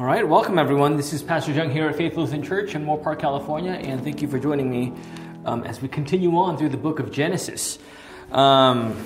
All 0.00 0.06
right, 0.06 0.26
welcome 0.26 0.58
everyone. 0.58 0.96
This 0.96 1.12
is 1.12 1.22
Pastor 1.22 1.52
Jung 1.52 1.70
here 1.70 1.86
at 1.86 1.94
Faith 1.94 2.16
Lutheran 2.16 2.42
Church 2.42 2.74
in 2.74 2.86
Moorpark, 2.86 3.18
California, 3.18 3.72
and 3.72 4.02
thank 4.02 4.22
you 4.22 4.28
for 4.28 4.38
joining 4.38 4.70
me 4.70 4.94
um, 5.44 5.62
as 5.64 5.82
we 5.82 5.88
continue 5.88 6.38
on 6.38 6.56
through 6.56 6.70
the 6.70 6.78
book 6.78 7.00
of 7.00 7.12
Genesis. 7.12 7.78
Um, 8.32 8.96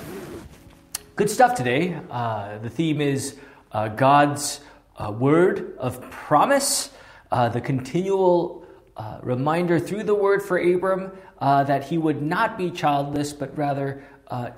good 1.17 1.29
stuff 1.29 1.53
today. 1.53 1.99
Uh, 2.09 2.59
the 2.59 2.69
theme 2.69 3.01
is 3.01 3.35
uh, 3.73 3.89
God's 3.89 4.61
uh, 4.95 5.11
word 5.11 5.75
of 5.79 5.99
promise, 6.11 6.91
uh, 7.29 7.49
the 7.49 7.59
continual 7.59 8.65
uh, 8.95 9.19
reminder 9.21 9.79
through 9.79 10.03
the 10.03 10.15
word 10.15 10.41
for 10.41 10.57
Abram 10.57 11.11
uh, 11.39 11.65
that 11.65 11.83
he 11.83 11.97
would 11.97 12.21
not 12.21 12.57
be 12.57 12.71
childless, 12.71 13.33
but 13.33 13.57
rather 13.57 14.01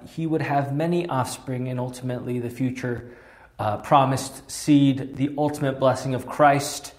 he 0.07 0.27
would 0.27 0.43
have 0.43 0.71
many 0.71 1.09
offspring 1.09 1.67
and 1.67 1.79
ultimately 1.79 2.39
the 2.39 2.51
future 2.51 3.11
uh, 3.59 3.77
promised 3.77 4.49
seed, 4.49 5.15
the 5.15 5.33
ultimate 5.37 5.79
blessing 5.79 6.13
of 6.13 6.27
Christ, 6.27 6.93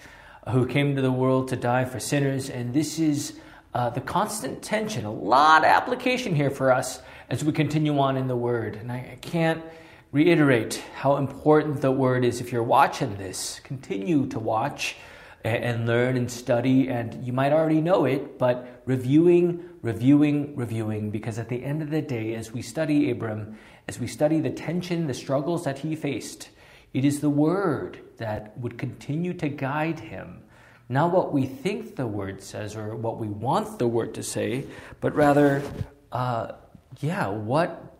who 0.50 0.66
came 0.66 0.96
to 0.96 1.02
the 1.02 1.12
world 1.12 1.48
to 1.48 1.56
die 1.56 1.84
for 1.84 2.00
sinners. 2.00 2.50
And 2.50 2.72
this 2.72 2.98
is 2.98 3.38
uh, 3.74 3.90
the 3.90 4.00
constant 4.00 4.62
tension, 4.62 5.04
a 5.04 5.12
lot 5.12 5.62
of 5.62 5.66
application 5.66 6.34
here 6.34 6.50
for 6.50 6.72
us 6.72 7.02
as 7.28 7.44
we 7.44 7.52
continue 7.52 7.98
on 7.98 8.16
in 8.16 8.26
the 8.26 8.36
Word. 8.36 8.76
And 8.76 8.90
I, 8.90 9.10
I 9.12 9.18
can't 9.20 9.62
reiterate 10.10 10.82
how 10.94 11.16
important 11.16 11.80
the 11.80 11.92
Word 11.92 12.24
is. 12.24 12.40
If 12.40 12.50
you're 12.50 12.62
watching 12.62 13.16
this, 13.16 13.60
continue 13.62 14.26
to 14.28 14.38
watch 14.38 14.96
and, 15.44 15.62
and 15.62 15.86
learn 15.86 16.16
and 16.16 16.30
study. 16.30 16.88
And 16.88 17.24
you 17.24 17.32
might 17.32 17.52
already 17.52 17.80
know 17.80 18.06
it, 18.06 18.38
but 18.38 18.82
reviewing, 18.86 19.68
reviewing, 19.82 20.56
reviewing, 20.56 21.10
because 21.10 21.38
at 21.38 21.48
the 21.48 21.62
end 21.62 21.82
of 21.82 21.90
the 21.90 22.02
day, 22.02 22.34
as 22.34 22.52
we 22.52 22.62
study 22.62 23.10
Abram, 23.10 23.58
as 23.88 23.98
we 23.98 24.06
study 24.06 24.38
the 24.40 24.50
tension, 24.50 25.06
the 25.06 25.14
struggles 25.14 25.64
that 25.64 25.78
he 25.78 25.96
faced, 25.96 26.50
it 26.92 27.04
is 27.04 27.20
the 27.20 27.30
Word 27.30 27.98
that 28.18 28.56
would 28.58 28.76
continue 28.76 29.32
to 29.34 29.48
guide 29.48 29.98
him. 29.98 30.42
Not 30.90 31.10
what 31.10 31.32
we 31.32 31.46
think 31.46 31.96
the 31.96 32.06
Word 32.06 32.42
says 32.42 32.76
or 32.76 32.94
what 32.94 33.18
we 33.18 33.28
want 33.28 33.78
the 33.78 33.88
Word 33.88 34.14
to 34.14 34.22
say, 34.22 34.66
but 35.00 35.14
rather, 35.14 35.62
uh, 36.12 36.52
yeah, 37.00 37.28
what, 37.28 37.96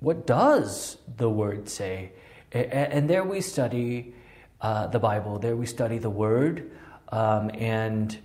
what 0.00 0.26
does 0.26 0.98
the 1.16 1.30
Word 1.30 1.68
say? 1.68 2.12
And 2.52 3.08
there 3.08 3.24
we 3.24 3.40
study 3.40 4.14
uh, 4.60 4.86
the 4.86 4.98
Bible, 4.98 5.38
there 5.38 5.56
we 5.56 5.66
study 5.66 5.98
the 5.98 6.10
Word, 6.10 6.70
um, 7.08 7.50
and 7.54 8.16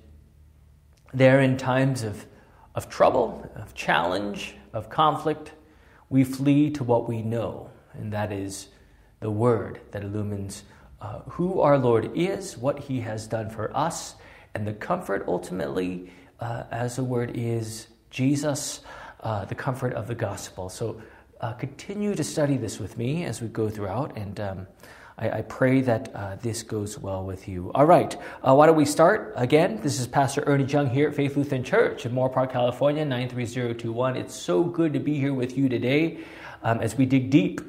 there 1.14 1.40
in 1.40 1.58
times 1.58 2.04
of, 2.04 2.26
of 2.76 2.90
trouble, 2.90 3.50
of 3.56 3.74
challenge, 3.74 4.56
of 4.74 4.90
conflict, 4.90 5.52
we 6.12 6.26
flee 6.26 6.70
to 6.70 6.84
what 6.84 7.08
we 7.08 7.22
know, 7.22 7.70
and 7.94 8.12
that 8.12 8.34
is 8.34 8.68
the 9.22 9.32
Word 9.32 9.80
that 9.92 10.04
illumines 10.04 10.64
uh, 11.00 11.20
who 11.20 11.62
our 11.62 11.78
Lord 11.78 12.12
is, 12.14 12.58
what 12.58 12.80
He 12.80 13.00
has 13.00 13.28
done 13.28 13.50
for 13.50 13.76
us, 13.76 14.16
and 14.54 14.68
the 14.68 14.74
comfort 14.74 15.24
ultimately, 15.26 16.12
uh, 16.42 16.66
as 16.70 16.98
the 16.98 17.04
Word 17.04 17.32
is 17.34 17.88
Jesus, 18.10 18.82
uh, 19.22 19.46
the 19.46 19.56
comfort 19.56 19.94
of 19.94 20.08
the 20.08 20.16
gospel. 20.16 20.68
So 20.68 21.02
uh, 21.40 21.54
continue 21.54 22.14
to 22.14 22.26
study 22.26 22.58
this 22.58 22.78
with 22.78 22.98
me 22.98 23.24
as 23.24 23.42
we 23.42 23.48
go 23.48 23.70
throughout, 23.70 24.18
and 24.18 24.38
um, 24.42 24.68
I, 25.22 25.30
I, 25.38 25.42
pray 25.44 25.82
that 25.82 26.14
uh, 26.16 26.36
this 26.42 26.64
goes 26.64 26.98
well 26.98 27.24
with 27.24 27.48
you. 27.48 27.72
All 27.76 27.86
right, 27.86 28.18
uh, 28.42 28.56
why 28.56 28.66
don't 28.66 28.76
we 28.76 28.86
start? 28.86 29.34
Again, 29.36 29.80
this 29.84 30.00
is 30.00 30.08
Pastor 30.08 30.44
Ernie 30.48 30.64
Jung 30.64 30.90
here 30.90 31.10
at 31.10 31.16
Faith 31.16 31.38
Lutheran 31.38 31.64
Church 31.64 32.08
in 32.08 32.12
Moorpark, 32.12 32.52
California, 32.52 33.06
93021. 33.06 34.18
It's 34.18 34.34
so 34.34 34.64
good 34.64 34.94
to 34.94 35.00
be 35.00 35.20
here 35.20 35.36
with 35.36 35.56
you 35.56 35.70
today 35.70 36.22
um, 36.64 36.80
as 36.80 36.98
we 36.98 37.06
dig 37.06 37.30
deep, 37.30 37.62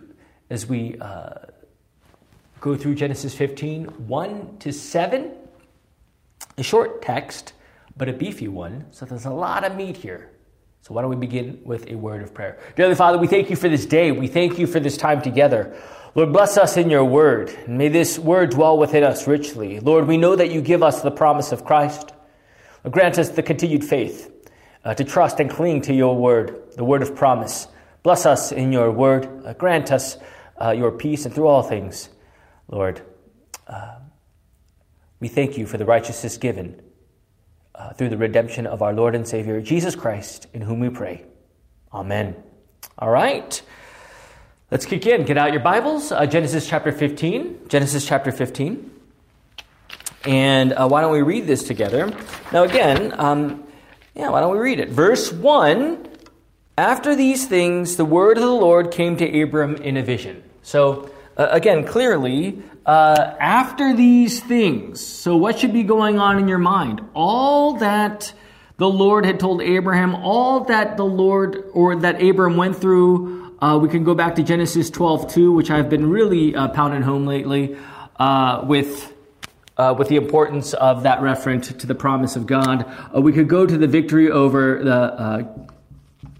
as 0.48 0.66
we 0.66 0.96
uh, 0.98 1.34
go 2.62 2.74
through 2.74 2.94
Genesis 2.94 3.34
15, 3.34 3.84
1 4.08 4.56
to 4.60 4.72
7. 4.72 5.32
A 6.56 6.62
short 6.62 7.02
text, 7.02 7.52
but 7.98 8.08
a 8.08 8.14
beefy 8.14 8.48
one, 8.48 8.86
so 8.92 9.04
there's 9.04 9.26
a 9.26 9.30
lot 9.30 9.64
of 9.64 9.76
meat 9.76 9.98
here. 9.98 10.30
So, 10.82 10.94
why 10.94 11.02
don't 11.02 11.10
we 11.10 11.16
begin 11.16 11.60
with 11.64 11.88
a 11.88 11.94
word 11.94 12.22
of 12.22 12.34
prayer? 12.34 12.58
Dearly 12.74 12.96
Father, 12.96 13.16
we 13.16 13.28
thank 13.28 13.50
you 13.50 13.56
for 13.56 13.68
this 13.68 13.86
day. 13.86 14.10
We 14.10 14.26
thank 14.26 14.58
you 14.58 14.66
for 14.66 14.80
this 14.80 14.96
time 14.96 15.22
together. 15.22 15.76
Lord, 16.14 16.32
bless 16.32 16.58
us 16.58 16.76
in 16.76 16.90
your 16.90 17.06
word, 17.06 17.48
and 17.66 17.78
may 17.78 17.88
this 17.88 18.18
word 18.18 18.50
dwell 18.50 18.76
within 18.76 19.02
us 19.02 19.26
richly. 19.26 19.80
Lord, 19.80 20.06
we 20.06 20.18
know 20.18 20.36
that 20.36 20.50
you 20.50 20.60
give 20.60 20.82
us 20.82 21.00
the 21.00 21.10
promise 21.10 21.52
of 21.52 21.64
Christ. 21.64 22.12
Grant 22.90 23.18
us 23.18 23.30
the 23.30 23.42
continued 23.42 23.82
faith 23.82 24.30
uh, 24.84 24.92
to 24.94 25.04
trust 25.04 25.40
and 25.40 25.48
cling 25.48 25.80
to 25.82 25.94
your 25.94 26.14
word, 26.14 26.72
the 26.76 26.84
word 26.84 27.00
of 27.00 27.16
promise. 27.16 27.66
Bless 28.02 28.26
us 28.26 28.52
in 28.52 28.72
your 28.72 28.90
word. 28.90 29.42
Uh, 29.46 29.54
grant 29.54 29.90
us 29.90 30.18
uh, 30.60 30.72
your 30.72 30.92
peace, 30.92 31.24
and 31.24 31.34
through 31.34 31.46
all 31.46 31.62
things, 31.62 32.10
Lord, 32.68 33.00
uh, 33.66 33.96
we 35.18 35.28
thank 35.28 35.56
you 35.56 35.66
for 35.66 35.78
the 35.78 35.86
righteousness 35.86 36.36
given 36.36 36.82
uh, 37.74 37.94
through 37.94 38.10
the 38.10 38.18
redemption 38.18 38.66
of 38.66 38.82
our 38.82 38.92
Lord 38.92 39.14
and 39.14 39.26
Savior, 39.26 39.62
Jesus 39.62 39.96
Christ, 39.96 40.46
in 40.52 40.60
whom 40.60 40.80
we 40.80 40.90
pray. 40.90 41.24
Amen. 41.90 42.36
All 42.98 43.10
right. 43.10 43.62
Let's 44.72 44.86
kick 44.86 45.06
in. 45.06 45.24
Get 45.24 45.36
out 45.36 45.52
your 45.52 45.60
Bibles. 45.60 46.12
Uh, 46.12 46.24
Genesis 46.24 46.66
chapter 46.66 46.92
15. 46.92 47.68
Genesis 47.68 48.06
chapter 48.06 48.32
15. 48.32 48.90
And 50.24 50.72
uh, 50.72 50.88
why 50.88 51.02
don't 51.02 51.12
we 51.12 51.20
read 51.20 51.46
this 51.46 51.62
together? 51.64 52.10
Now, 52.54 52.62
again, 52.62 53.14
um, 53.20 53.64
yeah, 54.14 54.30
why 54.30 54.40
don't 54.40 54.50
we 54.50 54.58
read 54.58 54.80
it? 54.80 54.88
Verse 54.88 55.30
1 55.30 56.08
After 56.78 57.14
these 57.14 57.46
things, 57.46 57.96
the 57.96 58.06
word 58.06 58.38
of 58.38 58.44
the 58.44 58.48
Lord 58.48 58.92
came 58.92 59.18
to 59.18 59.42
Abram 59.42 59.76
in 59.76 59.98
a 59.98 60.02
vision. 60.02 60.42
So, 60.62 61.10
uh, 61.36 61.48
again, 61.50 61.84
clearly, 61.84 62.62
uh, 62.86 63.34
after 63.38 63.94
these 63.94 64.40
things, 64.40 65.06
so 65.06 65.36
what 65.36 65.58
should 65.58 65.74
be 65.74 65.82
going 65.82 66.18
on 66.18 66.38
in 66.38 66.48
your 66.48 66.56
mind? 66.56 67.02
All 67.12 67.74
that 67.74 68.32
the 68.78 68.88
Lord 68.88 69.26
had 69.26 69.38
told 69.38 69.60
Abraham, 69.60 70.14
all 70.14 70.60
that 70.64 70.96
the 70.96 71.04
Lord 71.04 71.62
or 71.74 71.94
that 71.96 72.22
Abram 72.22 72.56
went 72.56 72.78
through 72.78 73.41
uh, 73.62 73.78
we 73.78 73.88
can 73.88 74.02
go 74.02 74.12
back 74.12 74.34
to 74.34 74.42
Genesis 74.42 74.90
12, 74.90 75.32
2, 75.32 75.52
which 75.52 75.70
I've 75.70 75.88
been 75.88 76.10
really 76.10 76.52
uh, 76.52 76.66
pounding 76.66 77.02
home 77.02 77.26
lately 77.26 77.76
uh, 78.16 78.64
with, 78.66 79.12
uh, 79.76 79.94
with 79.96 80.08
the 80.08 80.16
importance 80.16 80.74
of 80.74 81.04
that 81.04 81.22
reference 81.22 81.68
to 81.68 81.86
the 81.86 81.94
promise 81.94 82.34
of 82.34 82.46
God. 82.46 82.84
Uh, 83.14 83.20
we 83.20 83.32
could 83.32 83.48
go 83.48 83.64
to 83.64 83.78
the 83.78 83.86
victory 83.86 84.28
over 84.28 84.82
the 84.82 84.92
uh, 84.92 85.42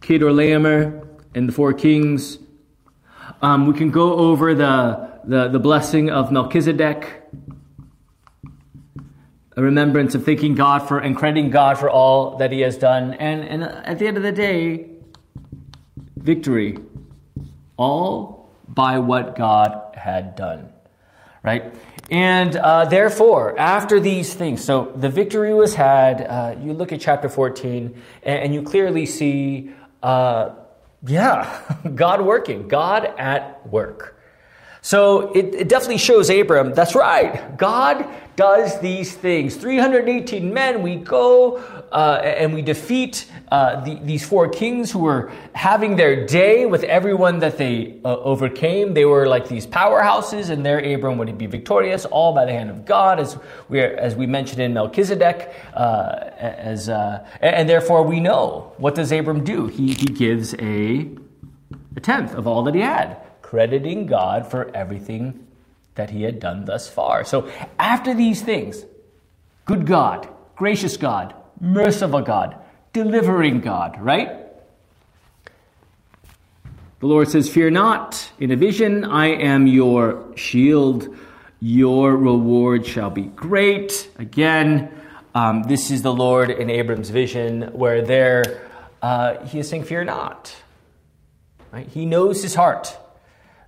Chedorlaomer 0.01 1.07
and 1.33 1.49
the 1.49 1.53
four 1.53 1.73
kings. 1.73 2.39
Um, 3.41 3.69
we 3.69 3.75
can 3.75 3.93
go 3.93 4.15
over 4.15 4.53
the, 4.53 5.21
the, 5.23 5.47
the 5.47 5.61
blessing 5.61 6.11
of 6.11 6.33
Melchizedek, 6.33 7.23
a 9.57 9.63
remembrance 9.63 10.17
of 10.17 10.25
thanking 10.25 10.57
God 10.57 10.89
for 10.89 10.99
and 10.99 11.17
crediting 11.17 11.51
God 11.51 11.79
for 11.79 11.89
all 11.89 12.39
that 12.39 12.51
He 12.51 12.63
has 12.63 12.77
done. 12.77 13.15
And, 13.15 13.45
and 13.45 13.63
at 13.63 14.01
the 14.01 14.09
end 14.09 14.17
of 14.17 14.25
the 14.25 14.33
day, 14.33 14.89
victory 16.17 16.79
all 17.77 18.51
by 18.69 18.99
what 18.99 19.37
God 19.37 19.95
had 19.95 20.37
done. 20.37 20.73
Right? 21.43 21.75
And 22.11 22.55
uh, 22.55 22.85
therefore, 22.85 23.59
after 23.59 23.99
these 23.99 24.33
things, 24.33 24.65
so 24.65 24.93
the 24.95 25.09
victory 25.09 25.55
was 25.55 25.75
had. 25.75 26.21
Uh, 26.21 26.57
you 26.61 26.73
look 26.73 26.93
at 26.93 27.01
chapter 27.01 27.29
14, 27.29 28.01
and, 28.23 28.39
and 28.45 28.55
you 28.55 28.63
clearly 28.63 29.07
see, 29.07 29.73
uh, 30.03 30.51
yeah, 31.07 31.61
God 31.95 32.23
working, 32.23 32.69
God 32.69 33.05
at 33.19 33.67
work. 33.67 34.19
So 34.85 35.33
it, 35.33 35.55
it 35.55 35.69
definitely 35.69 35.99
shows 35.99 36.29
Abram, 36.29 36.75
that's 36.75 36.97
right, 36.97 37.57
God 37.57 38.05
does 38.35 38.81
these 38.81 39.15
things. 39.15 39.55
318 39.55 40.53
men, 40.53 40.83
we 40.83 40.97
go 40.97 41.59
uh, 41.93 42.21
and 42.25 42.53
we 42.53 42.63
defeat 42.63 43.31
uh, 43.53 43.85
the, 43.85 43.97
these 44.03 44.27
four 44.27 44.49
kings 44.49 44.91
who 44.91 45.01
were 45.01 45.31
having 45.55 45.95
their 45.95 46.27
day 46.27 46.67
with 46.67 46.83
everyone 46.85 47.39
that 47.39 47.59
they 47.59 48.01
uh, 48.05 48.17
overcame. 48.17 48.95
They 48.95 49.05
were 49.05 49.29
like 49.29 49.47
these 49.47 49.67
powerhouses, 49.67 50.51
and 50.51 50.65
there 50.65 50.79
Abram 50.79 51.19
would 51.19 51.37
be 51.39 51.47
victorious, 51.47 52.05
all 52.07 52.35
by 52.35 52.47
the 52.47 52.53
hand 52.53 52.71
of 52.71 52.85
God, 52.85 53.21
as 53.21 53.39
we, 53.69 53.81
are, 53.81 53.95
as 53.97 54.17
we 54.17 54.27
mentioned 54.27 54.63
in 54.63 54.73
Melchizedek. 54.73 55.55
Uh, 55.75 56.31
as, 56.39 56.89
uh, 56.89 57.25
and 57.41 57.69
therefore, 57.69 58.03
we 58.03 58.19
know 58.19 58.73
what 58.79 58.95
does 58.95 59.13
Abram 59.13 59.45
do? 59.45 59.67
He, 59.67 59.93
he 59.93 60.07
gives 60.07 60.55
a, 60.55 61.09
a 61.95 62.01
tenth 62.01 62.35
of 62.35 62.47
all 62.47 62.63
that 62.65 62.75
he 62.75 62.81
had, 62.81 63.19
crediting 63.53 64.07
God 64.07 64.51
for 64.51 64.75
everything 64.75 65.47
that 65.95 66.09
he 66.09 66.23
had 66.23 66.41
done 66.41 66.65
thus 66.65 66.89
far. 66.89 67.23
So 67.23 67.53
after 67.79 68.15
these 68.15 68.41
things, 68.41 68.83
good 69.67 69.87
God, 69.87 70.27
gracious 70.57 70.97
God, 70.97 71.35
merciful 71.61 72.23
God, 72.23 72.57
delivering 72.95 73.61
God, 73.61 74.01
right? 74.01 74.39
The 77.01 77.07
Lord 77.07 77.29
says, 77.29 77.47
Fear 77.51 77.73
not. 77.73 78.31
In 78.41 78.51
a 78.53 78.57
vision, 78.57 79.05
I 79.05 79.27
am 79.27 79.67
your 79.67 80.35
shield. 80.35 81.15
Your 81.61 82.17
reward 82.17 82.87
shall 82.87 83.11
be 83.11 83.25
great. 83.25 84.11
Again, 84.19 84.91
um, 85.35 85.65
this 85.65 85.91
is 85.91 86.01
the 86.01 86.15
Lord 86.15 86.49
in 86.49 86.71
Abram's 86.71 87.11
vision, 87.11 87.65
where 87.75 88.01
there 88.01 88.67
uh, 89.03 89.45
he 89.45 89.59
is 89.59 89.69
saying, 89.69 89.85
Fear 89.85 90.05
not. 90.05 90.57
Right? 91.71 91.87
He 91.87 92.07
knows 92.07 92.43
his 92.43 92.55
heart. 92.55 92.97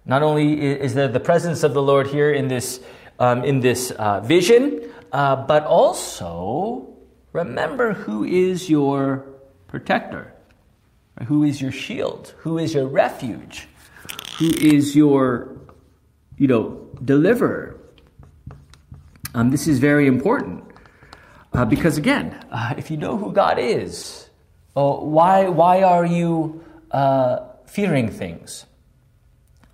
Not 0.06 0.22
only 0.22 0.60
is 0.60 0.94
there 0.94 1.08
the 1.08 1.20
presence 1.20 1.62
of 1.62 1.72
the 1.72 1.82
Lord 1.82 2.08
here 2.08 2.30
in 2.32 2.48
this 2.48 2.80
um, 3.18 3.44
in 3.44 3.60
this 3.60 3.90
uh, 3.92 4.20
vision, 4.20 4.90
uh, 5.12 5.36
but 5.36 5.64
also 5.64 6.94
remember 7.32 7.92
who 7.92 8.24
is 8.24 8.68
your 8.68 9.24
protector, 9.68 10.34
who 11.26 11.44
is 11.44 11.60
your 11.60 11.72
shield, 11.72 12.34
who 12.38 12.58
is 12.58 12.74
your 12.74 12.86
refuge, 12.86 13.68
who 14.38 14.50
is 14.50 14.96
your, 14.96 15.56
you 16.36 16.48
know, 16.48 16.88
deliverer. 17.04 17.80
Um, 19.34 19.50
this 19.50 19.66
is 19.66 19.78
very 19.78 20.06
important 20.06 20.64
uh, 21.52 21.64
because, 21.64 21.96
again, 21.98 22.44
uh, 22.50 22.74
if 22.76 22.90
you 22.90 22.96
know 22.96 23.16
who 23.16 23.32
God 23.32 23.58
is, 23.58 24.28
oh, 24.76 25.04
why 25.04 25.48
why 25.48 25.82
are 25.82 26.04
you 26.04 26.62
uh, 26.90 27.38
fearing 27.66 28.10
things? 28.10 28.66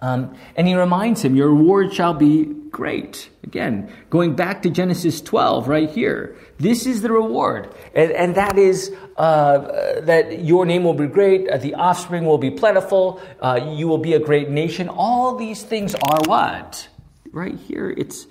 Um, 0.00 0.35
and 0.56 0.67
he 0.67 0.75
reminds 0.75 1.23
him, 1.23 1.37
Your 1.37 1.49
reward 1.49 1.93
shall 1.93 2.14
be 2.14 2.47
great. 2.70 3.29
Again, 3.43 3.93
going 4.08 4.35
back 4.35 4.62
to 4.62 4.70
Genesis 4.70 5.20
12 5.20 5.69
right 5.69 5.91
here. 5.91 6.37
This 6.58 6.87
is 6.87 7.02
the 7.02 7.11
reward. 7.11 7.75
And, 7.94 8.11
and 8.12 8.35
that 8.37 8.56
is 8.56 8.94
uh, 9.17 10.00
that 10.02 10.44
your 10.44 10.64
name 10.64 10.85
will 10.85 10.94
be 10.94 11.06
great, 11.06 11.49
uh, 11.49 11.58
the 11.58 11.75
offspring 11.75 12.25
will 12.25 12.38
be 12.38 12.50
plentiful, 12.50 13.20
uh, 13.41 13.75
you 13.75 13.88
will 13.88 13.99
be 13.99 14.14
a 14.14 14.20
great 14.20 14.49
nation. 14.49 14.88
All 14.88 15.37
these 15.37 15.62
things 15.62 15.94
are 15.94 16.20
what? 16.25 16.88
Right 17.32 17.56
here, 17.56 17.91
it's, 17.97 18.26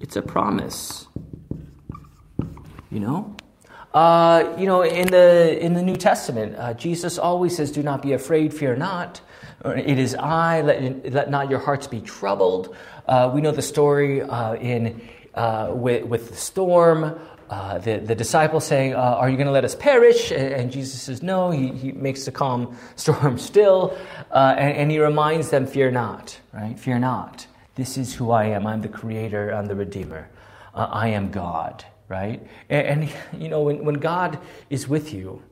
it's 0.00 0.16
a 0.16 0.22
promise. 0.22 1.06
You 2.90 3.00
know? 3.00 3.36
Uh, 3.92 4.54
you 4.56 4.66
know, 4.66 4.82
in 4.82 5.08
the 5.08 5.58
in 5.60 5.74
the 5.74 5.82
New 5.82 5.96
Testament, 5.96 6.54
uh, 6.56 6.74
Jesus 6.74 7.18
always 7.18 7.56
says, 7.56 7.72
"Do 7.72 7.82
not 7.82 8.02
be 8.02 8.12
afraid, 8.12 8.54
fear 8.54 8.76
not." 8.76 9.20
It 9.64 9.98
is 9.98 10.14
I. 10.14 10.62
Let, 10.62 11.12
let 11.12 11.30
not 11.30 11.50
your 11.50 11.58
hearts 11.58 11.86
be 11.86 12.00
troubled. 12.00 12.74
Uh, 13.06 13.30
we 13.32 13.40
know 13.40 13.50
the 13.50 13.62
story 13.62 14.22
uh, 14.22 14.54
in 14.54 15.02
uh, 15.34 15.70
with, 15.72 16.04
with 16.04 16.30
the 16.30 16.36
storm. 16.36 17.18
Uh, 17.50 17.78
the, 17.78 17.98
the 17.98 18.14
disciples 18.14 18.64
saying, 18.64 18.94
Are 18.94 19.28
you 19.28 19.36
going 19.36 19.46
to 19.46 19.52
let 19.52 19.64
us 19.64 19.74
perish? 19.74 20.30
And, 20.30 20.52
and, 20.52 20.72
Jesus 20.72 21.02
says, 21.02 21.22
No. 21.22 21.50
He, 21.50 21.68
he 21.68 21.92
makes 21.92 22.24
the 22.24 22.32
calm 22.32 22.76
storm 22.96 23.38
still. 23.38 23.98
and, 24.30 24.76
and 24.76 24.90
he 24.90 24.98
reminds 24.98 25.50
them, 25.50 25.66
Fear 25.66 25.90
not, 25.90 26.38
right? 26.52 26.78
Fear 26.78 27.00
not. 27.00 27.46
This 27.74 27.98
is 27.98 28.14
who 28.14 28.30
I 28.30 28.44
am. 28.46 28.66
I'm 28.66 28.80
the 28.80 28.88
creator, 28.88 29.50
I'm 29.50 29.66
the 29.66 29.74
redeemer. 29.74 30.28
I 30.74 31.08
am 31.08 31.30
God 31.30 31.84
right? 32.10 32.44
And, 32.68 33.04
and, 33.04 33.12
you 33.42 33.48
know, 33.48 33.62
when, 33.62 33.84
when 33.84 33.94
God 33.94 34.38
is 34.68 34.86
with 34.86 35.14
you, 35.14 35.42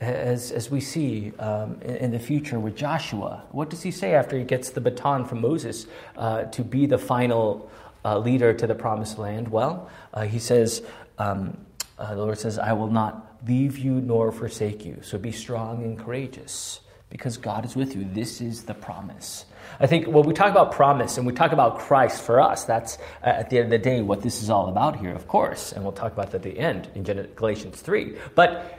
as, 0.00 0.52
as 0.52 0.70
we 0.70 0.80
see 0.80 1.32
um, 1.38 1.80
in, 1.82 1.96
in, 1.96 2.10
the 2.12 2.18
future 2.18 2.60
with 2.60 2.76
Joshua, 2.76 3.42
what 3.50 3.68
does 3.68 3.82
he 3.82 3.90
say 3.90 4.14
after 4.14 4.38
he 4.38 4.44
gets 4.44 4.70
the 4.70 4.80
baton 4.80 5.24
from 5.24 5.40
Moses 5.40 5.86
uh, 6.16 6.44
to 6.44 6.62
be 6.62 6.86
the 6.86 6.98
final 6.98 7.70
uh, 8.04 8.18
leader 8.18 8.54
to 8.54 8.66
the 8.66 8.74
promised 8.74 9.18
land? 9.18 9.48
Well, 9.48 9.90
uh, 10.14 10.22
he 10.22 10.38
says, 10.38 10.82
um, 11.18 11.56
uh, 11.98 12.14
the 12.14 12.22
Lord 12.22 12.38
says, 12.38 12.58
I 12.58 12.74
will 12.74 12.90
not 12.90 13.38
leave 13.46 13.78
you 13.78 13.92
nor 13.92 14.30
forsake 14.30 14.84
you. 14.84 14.98
So 15.02 15.18
be 15.18 15.32
strong 15.32 15.82
and 15.82 15.98
courageous 15.98 16.80
because 17.10 17.36
God 17.36 17.64
is 17.64 17.74
with 17.74 17.96
you. 17.96 18.06
This 18.12 18.40
is 18.40 18.64
the 18.64 18.74
promise. 18.74 19.46
I 19.80 19.86
think 19.86 20.06
when 20.06 20.24
we 20.24 20.34
talk 20.34 20.50
about 20.50 20.72
promise 20.72 21.18
and 21.18 21.26
we 21.26 21.32
talk 21.32 21.52
about 21.52 21.78
Christ 21.78 22.22
for 22.22 22.40
us, 22.40 22.64
that's 22.64 22.98
uh, 23.24 23.28
at 23.28 23.50
the 23.50 23.58
end 23.58 23.66
of 23.66 23.70
the 23.70 23.78
day 23.78 24.00
what 24.00 24.22
this 24.22 24.42
is 24.42 24.50
all 24.50 24.68
about 24.68 25.00
here, 25.00 25.12
of 25.12 25.26
course. 25.26 25.72
And 25.72 25.82
we'll 25.82 25.92
talk 25.92 26.12
about 26.12 26.30
that 26.30 26.36
at 26.36 26.42
the 26.42 26.58
end 26.58 26.88
in 26.94 27.02
Galatians 27.02 27.80
3. 27.80 28.16
But 28.34 28.78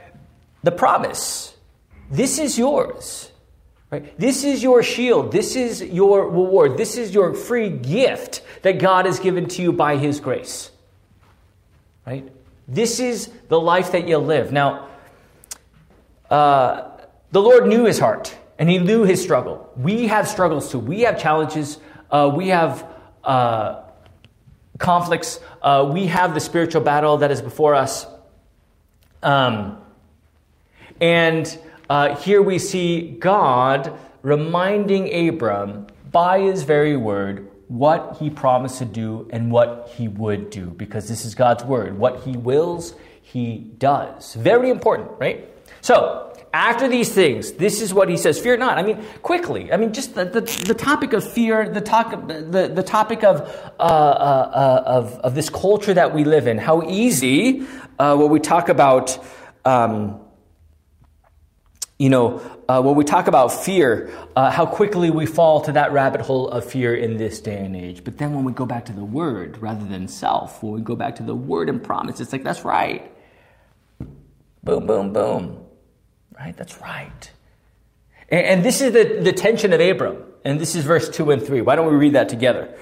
the 0.62 0.70
promise, 0.70 1.56
this 2.10 2.38
is 2.38 2.58
yours. 2.58 3.30
Right? 3.90 4.16
This 4.18 4.44
is 4.44 4.62
your 4.62 4.82
shield. 4.82 5.32
This 5.32 5.56
is 5.56 5.82
your 5.82 6.28
reward. 6.28 6.76
This 6.76 6.96
is 6.96 7.12
your 7.12 7.34
free 7.34 7.70
gift 7.70 8.42
that 8.62 8.78
God 8.78 9.06
has 9.06 9.18
given 9.18 9.48
to 9.48 9.62
you 9.62 9.72
by 9.72 9.96
His 9.96 10.20
grace. 10.20 10.70
Right? 12.06 12.30
This 12.68 13.00
is 13.00 13.30
the 13.48 13.60
life 13.60 13.92
that 13.92 14.06
you'll 14.06 14.24
live. 14.24 14.52
Now, 14.52 14.88
uh, 16.30 16.90
the 17.32 17.42
Lord 17.42 17.66
knew 17.66 17.84
his 17.84 17.98
heart 17.98 18.34
and 18.58 18.70
he 18.70 18.78
knew 18.78 19.04
his 19.04 19.20
struggle. 19.20 19.72
We 19.76 20.06
have 20.06 20.28
struggles 20.28 20.70
too. 20.70 20.78
We 20.78 21.00
have 21.00 21.20
challenges. 21.20 21.78
Uh, 22.10 22.32
we 22.34 22.48
have 22.48 22.86
uh, 23.24 23.82
conflicts. 24.78 25.40
Uh, 25.60 25.90
we 25.92 26.06
have 26.06 26.34
the 26.34 26.40
spiritual 26.40 26.82
battle 26.82 27.18
that 27.18 27.32
is 27.32 27.42
before 27.42 27.74
us. 27.74 28.06
Um, 29.22 29.78
and 31.00 31.58
uh, 31.88 32.16
here 32.16 32.42
we 32.42 32.58
see 32.58 33.16
God 33.18 33.98
reminding 34.22 35.28
Abram 35.28 35.86
by 36.10 36.40
his 36.40 36.62
very 36.62 36.96
word 36.96 37.50
what 37.68 38.16
he 38.18 38.28
promised 38.30 38.78
to 38.78 38.84
do 38.84 39.28
and 39.32 39.50
what 39.50 39.92
he 39.96 40.08
would 40.08 40.50
do, 40.50 40.66
because 40.66 41.08
this 41.08 41.24
is 41.24 41.34
God's 41.34 41.64
word. 41.64 41.96
What 41.96 42.22
he 42.24 42.36
wills, 42.36 42.94
he 43.22 43.58
does. 43.78 44.34
Very 44.34 44.70
important, 44.70 45.10
right? 45.20 45.48
So, 45.80 46.26
after 46.52 46.88
these 46.88 47.12
things, 47.12 47.52
this 47.52 47.80
is 47.80 47.94
what 47.94 48.08
he 48.08 48.16
says 48.16 48.40
fear 48.40 48.56
not. 48.56 48.76
I 48.76 48.82
mean, 48.82 49.00
quickly. 49.22 49.72
I 49.72 49.76
mean, 49.76 49.92
just 49.92 50.16
the, 50.16 50.24
the, 50.24 50.40
the 50.40 50.74
topic 50.74 51.12
of 51.12 51.32
fear, 51.32 51.68
the, 51.68 51.80
talk, 51.80 52.10
the, 52.26 52.70
the 52.74 52.82
topic 52.82 53.22
of, 53.22 53.42
uh, 53.78 53.82
uh, 53.82 53.82
uh, 53.82 54.82
of, 54.84 55.12
of 55.20 55.34
this 55.36 55.48
culture 55.48 55.94
that 55.94 56.12
we 56.12 56.24
live 56.24 56.48
in, 56.48 56.58
how 56.58 56.82
easy 56.82 57.66
uh, 58.00 58.16
when 58.16 58.30
we 58.30 58.40
talk 58.40 58.68
about. 58.68 59.16
Um, 59.64 60.20
you 62.00 62.08
know, 62.08 62.40
uh, 62.66 62.80
when 62.80 62.94
we 62.94 63.04
talk 63.04 63.26
about 63.26 63.48
fear, 63.48 64.10
uh, 64.34 64.50
how 64.50 64.64
quickly 64.64 65.10
we 65.10 65.26
fall 65.26 65.60
to 65.60 65.72
that 65.72 65.92
rabbit 65.92 66.22
hole 66.22 66.48
of 66.48 66.64
fear 66.64 66.94
in 66.94 67.18
this 67.18 67.42
day 67.42 67.62
and 67.62 67.76
age. 67.76 68.02
But 68.02 68.16
then 68.16 68.34
when 68.34 68.42
we 68.42 68.52
go 68.52 68.64
back 68.64 68.86
to 68.86 68.94
the 68.94 69.04
word 69.04 69.58
rather 69.58 69.84
than 69.84 70.08
self, 70.08 70.62
when 70.62 70.72
we 70.72 70.80
go 70.80 70.96
back 70.96 71.16
to 71.16 71.22
the 71.22 71.34
word 71.34 71.68
and 71.68 71.84
promise, 71.84 72.18
it's 72.18 72.32
like, 72.32 72.42
that's 72.42 72.64
right. 72.64 73.12
Boom, 74.64 74.86
boom, 74.86 75.12
boom. 75.12 75.62
Right? 76.38 76.56
That's 76.56 76.80
right. 76.80 77.30
And, 78.30 78.46
and 78.46 78.64
this 78.64 78.80
is 78.80 78.94
the, 78.94 79.20
the 79.22 79.34
tension 79.34 79.74
of 79.74 79.80
Abram. 79.82 80.24
And 80.42 80.58
this 80.58 80.74
is 80.74 80.86
verse 80.86 81.10
2 81.10 81.32
and 81.32 81.42
3. 81.42 81.60
Why 81.60 81.76
don't 81.76 81.86
we 81.86 81.96
read 81.96 82.14
that 82.14 82.30
together? 82.30 82.74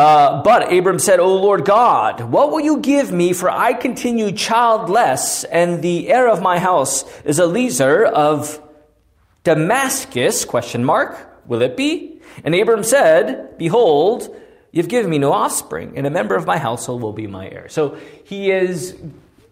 Uh, 0.00 0.42
but 0.42 0.72
Abram 0.72 0.98
said, 0.98 1.20
O 1.20 1.36
Lord 1.36 1.66
God, 1.66 2.22
what 2.22 2.50
will 2.50 2.60
you 2.60 2.78
give 2.78 3.12
me? 3.12 3.34
For 3.34 3.50
I 3.50 3.74
continue 3.74 4.32
childless, 4.32 5.44
and 5.44 5.82
the 5.82 6.08
heir 6.08 6.26
of 6.26 6.40
my 6.40 6.58
house 6.58 7.04
is 7.20 7.38
Eliezer 7.38 8.06
of 8.06 8.62
Damascus? 9.44 10.46
Question 10.46 10.86
mark. 10.86 11.18
Will 11.46 11.60
it 11.60 11.76
be? 11.76 12.18
And 12.44 12.54
Abram 12.54 12.82
said, 12.82 13.58
Behold, 13.58 14.34
you've 14.72 14.88
given 14.88 15.10
me 15.10 15.18
no 15.18 15.34
offspring, 15.34 15.92
and 15.98 16.06
a 16.06 16.10
member 16.10 16.34
of 16.34 16.46
my 16.46 16.56
household 16.56 17.02
will 17.02 17.12
be 17.12 17.26
my 17.26 17.50
heir. 17.50 17.68
So 17.68 17.98
he 18.24 18.50
is 18.50 18.96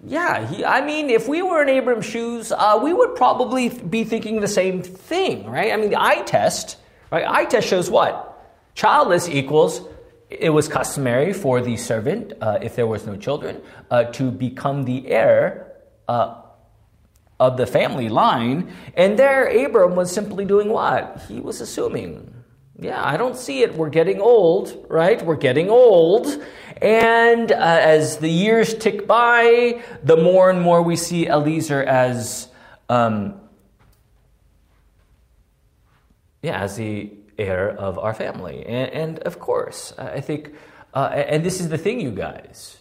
yeah, 0.03 0.47
he, 0.47 0.65
I 0.65 0.81
mean, 0.81 1.11
if 1.11 1.29
we 1.29 1.43
were 1.43 1.61
in 1.61 1.69
Abram's 1.69 2.07
shoes, 2.07 2.53
uh, 2.53 2.81
we 2.83 2.95
would 2.95 3.17
probably 3.17 3.69
be 3.69 4.03
thinking 4.05 4.41
the 4.41 4.49
same 4.49 4.81
thing, 4.81 5.45
right? 5.45 5.75
I 5.75 5.77
mean, 5.77 5.91
the 5.91 6.01
eye 6.01 6.23
test, 6.23 6.79
right? 7.13 7.27
Eye 7.29 7.45
test 7.45 7.69
shows 7.69 7.91
what? 7.91 8.25
Childless 8.75 9.29
equals 9.29 9.83
it 10.31 10.51
was 10.51 10.69
customary 10.69 11.33
for 11.33 11.61
the 11.61 11.77
servant, 11.77 12.35
uh, 12.41 12.59
if 12.61 12.77
there 12.77 12.87
was 12.87 13.07
no 13.07 13.17
children, 13.17 13.61
uh, 13.91 14.05
to 14.05 14.31
become 14.31 14.85
the 14.85 15.09
heir 15.09 15.73
uh, 16.07 16.43
of 17.41 17.57
the 17.57 17.67
family 17.67 18.09
line. 18.09 18.73
And 18.95 19.19
there, 19.19 19.47
Abram 19.47 19.95
was 19.95 20.13
simply 20.13 20.45
doing 20.45 20.69
what? 20.69 21.23
He 21.29 21.41
was 21.41 21.61
assuming. 21.61 22.35
Yeah, 22.79 23.03
I 23.03 23.17
don't 23.17 23.37
see 23.37 23.63
it. 23.63 23.75
We're 23.75 23.89
getting 23.89 24.21
old, 24.21 24.87
right? 24.89 25.21
We're 25.25 25.37
getting 25.37 25.71
old. 25.71 26.27
And 26.81 27.51
uh, 27.51 27.57
as 27.57 28.19
the 28.19 28.29
years 28.29 28.75
tick 28.75 29.07
by, 29.07 29.83
the 30.05 30.17
more 30.17 30.51
and 30.51 30.61
more 30.61 30.83
we 30.83 30.95
see 30.95 31.27
Eliezer 31.27 31.83
as, 31.83 32.49
um, 32.89 33.41
yeah, 36.43 36.61
as 36.61 36.77
the 36.77 37.13
heir 37.39 37.71
of 37.71 37.99
our 37.99 38.15
family. 38.15 38.65
And, 38.67 38.93
and 38.93 39.19
of 39.21 39.39
course, 39.39 39.93
I 39.97 40.21
think, 40.21 40.55
uh, 40.93 41.11
and 41.15 41.45
this 41.45 41.61
is 41.61 41.69
the 41.69 41.79
thing, 41.79 42.01
you 42.01 42.11
guys. 42.11 42.79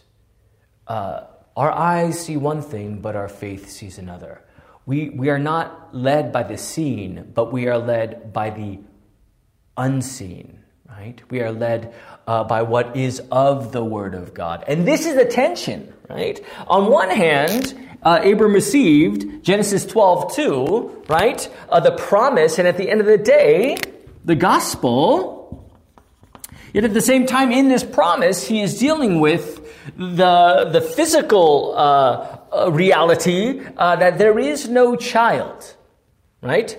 Uh, 0.86 1.24
our 1.56 1.72
eyes 1.72 2.18
see 2.20 2.36
one 2.36 2.62
thing, 2.62 3.00
but 3.00 3.16
our 3.16 3.28
faith 3.28 3.68
sees 3.68 3.98
another. 3.98 4.42
We, 4.86 5.10
we 5.10 5.28
are 5.28 5.38
not 5.38 5.94
led 5.94 6.32
by 6.32 6.44
the 6.44 6.56
seen, 6.56 7.32
but 7.34 7.52
we 7.52 7.68
are 7.68 7.78
led 7.78 8.32
by 8.32 8.50
the 8.50 8.78
unseen, 9.76 10.60
right? 10.88 11.20
We 11.30 11.40
are 11.40 11.52
led 11.52 11.94
uh, 12.26 12.44
by 12.44 12.62
what 12.62 12.96
is 12.96 13.20
of 13.30 13.72
the 13.72 13.84
Word 13.84 14.14
of 14.14 14.34
God. 14.34 14.64
And 14.66 14.88
this 14.88 15.04
is 15.04 15.14
the 15.16 15.24
tension, 15.24 15.92
right? 16.08 16.42
On 16.66 16.90
one 16.90 17.10
hand, 17.10 17.76
uh, 18.02 18.20
Abram 18.22 18.52
received 18.52 19.44
Genesis 19.44 19.84
12, 19.84 20.34
2, 20.34 21.04
right? 21.08 21.48
Uh, 21.68 21.80
the 21.80 21.92
promise, 21.92 22.58
and 22.58 22.66
at 22.66 22.76
the 22.76 22.88
end 22.88 23.00
of 23.00 23.06
the 23.06 23.18
day, 23.18 23.76
the 24.24 24.34
gospel. 24.34 25.70
Yet 26.72 26.84
at 26.84 26.94
the 26.94 27.00
same 27.00 27.26
time, 27.26 27.50
in 27.50 27.68
this 27.68 27.82
promise, 27.82 28.46
he 28.46 28.60
is 28.60 28.78
dealing 28.78 29.20
with 29.20 29.64
the, 29.96 30.68
the 30.70 30.80
physical 30.80 31.74
uh, 31.76 32.38
uh 32.52 32.70
reality 32.72 33.62
uh, 33.76 33.96
that 33.96 34.18
there 34.18 34.38
is 34.38 34.68
no 34.68 34.96
child, 34.96 35.74
right? 36.42 36.76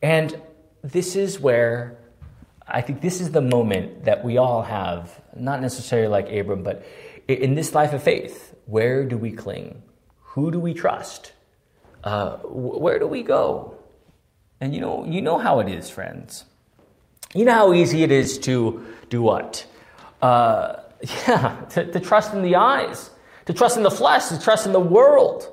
And 0.00 0.40
this 0.82 1.16
is 1.16 1.40
where 1.40 1.98
I 2.66 2.80
think 2.80 3.00
this 3.00 3.20
is 3.20 3.32
the 3.32 3.40
moment 3.40 4.04
that 4.04 4.24
we 4.24 4.38
all 4.38 4.62
have, 4.62 5.20
not 5.36 5.60
necessarily 5.60 6.08
like 6.08 6.30
Abram, 6.30 6.62
but 6.62 6.84
in 7.28 7.54
this 7.54 7.74
life 7.74 7.92
of 7.92 8.02
faith, 8.02 8.54
where 8.66 9.04
do 9.04 9.16
we 9.18 9.32
cling? 9.32 9.82
Who 10.20 10.50
do 10.50 10.58
we 10.58 10.72
trust? 10.72 11.32
Uh, 12.02 12.36
where 12.38 12.98
do 12.98 13.06
we 13.06 13.22
go? 13.22 13.76
And 14.62 14.72
you 14.72 14.80
know, 14.80 15.04
you 15.04 15.20
know 15.20 15.38
how 15.38 15.58
it 15.58 15.68
is, 15.68 15.90
friends. 15.90 16.44
You 17.34 17.44
know 17.44 17.52
how 17.52 17.72
easy 17.72 18.04
it 18.04 18.12
is 18.12 18.38
to 18.38 18.86
do 19.10 19.20
what? 19.20 19.66
Uh, 20.22 20.76
yeah, 21.26 21.56
to, 21.70 21.90
to, 21.90 21.98
trust 21.98 22.32
in 22.32 22.42
the 22.42 22.54
eyes, 22.54 23.10
to 23.46 23.52
trust 23.52 23.76
in 23.76 23.82
the 23.82 23.90
flesh, 23.90 24.28
to 24.28 24.40
trust 24.40 24.64
in 24.66 24.72
the 24.72 24.78
world, 24.78 25.48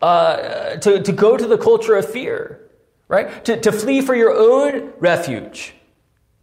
uh, 0.00 0.76
to, 0.76 1.02
to 1.02 1.12
go 1.12 1.36
to 1.36 1.46
the 1.46 1.58
culture 1.58 1.96
of 1.96 2.10
fear, 2.10 2.70
right? 3.08 3.44
To, 3.44 3.60
to 3.60 3.70
flee 3.70 4.00
for 4.00 4.14
your 4.14 4.32
own 4.32 4.90
refuge, 5.00 5.74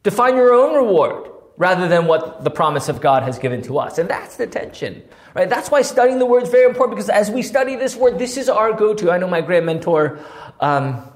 to 0.03 0.11
find 0.11 0.37
your 0.37 0.53
own 0.53 0.75
reward 0.75 1.31
rather 1.57 1.87
than 1.87 2.05
what 2.05 2.43
the 2.43 2.51
promise 2.51 2.89
of 2.89 3.01
God 3.01 3.23
has 3.23 3.39
given 3.39 3.63
to 3.63 3.79
us. 3.79 3.97
And 3.97 4.07
that's 4.07 4.37
the 4.37 4.45
tension, 4.45 5.03
right? 5.33 5.49
That's 5.49 5.71
why 5.71 5.81
studying 5.81 6.19
the 6.19 6.27
word 6.27 6.43
is 6.43 6.49
very 6.49 6.65
important 6.65 6.95
because 6.95 7.09
as 7.09 7.31
we 7.31 7.41
study 7.41 7.75
this 7.75 7.95
word, 7.95 8.19
this 8.19 8.37
is 8.37 8.49
our 8.49 8.73
go 8.73 8.93
to. 8.93 9.11
I 9.11 9.17
know 9.17 9.27
my 9.27 9.41
great 9.41 9.63
mentor, 9.63 10.19
um, 10.59 11.12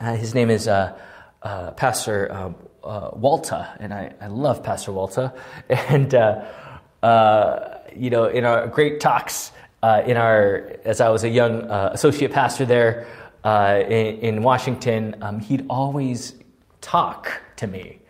his 0.00 0.34
name 0.34 0.50
is 0.50 0.68
uh, 0.68 0.98
uh, 1.42 1.72
Pastor 1.72 2.30
uh, 2.32 2.52
uh, 2.86 3.10
Walta, 3.12 3.76
and 3.80 3.92
I, 3.92 4.12
I, 4.20 4.28
love 4.28 4.62
Pastor 4.62 4.92
Walta. 4.92 5.34
And, 5.68 6.14
uh, 6.14 7.78
you 7.94 8.10
know, 8.10 8.26
in 8.26 8.44
our 8.44 8.66
great 8.66 9.00
talks, 9.00 9.52
in 9.82 10.16
our, 10.16 10.72
as 10.84 11.00
I 11.00 11.08
was 11.10 11.24
a 11.24 11.28
young 11.28 11.62
associate 11.70 12.32
pastor 12.32 12.66
there 12.66 13.06
in, 13.44 14.18
in, 14.18 14.42
Washington, 14.42 15.14
um, 15.22 15.38
he'd 15.38 15.64
always 15.68 16.34
talk 16.80 17.40
to 17.56 17.66
me 17.66 18.00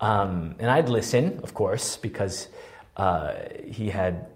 um, 0.00 0.54
and 0.58 0.70
I'd 0.70 0.88
listen, 0.88 1.40
of 1.42 1.54
course, 1.54 1.96
because 1.96 2.48
uh, 2.96 3.34
he 3.66 3.90
had 3.90 4.26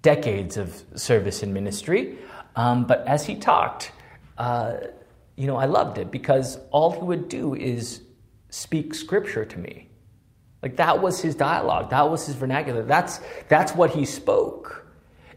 decades 0.00 0.56
of 0.56 0.82
service 0.94 1.42
in 1.42 1.52
ministry. 1.52 2.18
Um, 2.56 2.84
but 2.86 3.06
as 3.06 3.26
he 3.26 3.34
talked, 3.34 3.92
uh, 4.38 4.74
you 5.36 5.46
know, 5.46 5.56
I 5.56 5.66
loved 5.66 5.98
it 5.98 6.10
because 6.10 6.58
all 6.70 6.92
he 6.92 7.00
would 7.00 7.28
do 7.28 7.54
is 7.54 8.02
speak 8.50 8.94
scripture 8.94 9.44
to 9.44 9.58
me. 9.58 9.88
Like 10.62 10.76
that 10.76 11.02
was 11.02 11.20
his 11.20 11.34
dialogue, 11.34 11.90
that 11.90 12.08
was 12.08 12.26
his 12.26 12.36
vernacular, 12.36 12.82
that's, 12.84 13.20
that's 13.48 13.74
what 13.74 13.90
he 13.90 14.04
spoke. 14.04 14.86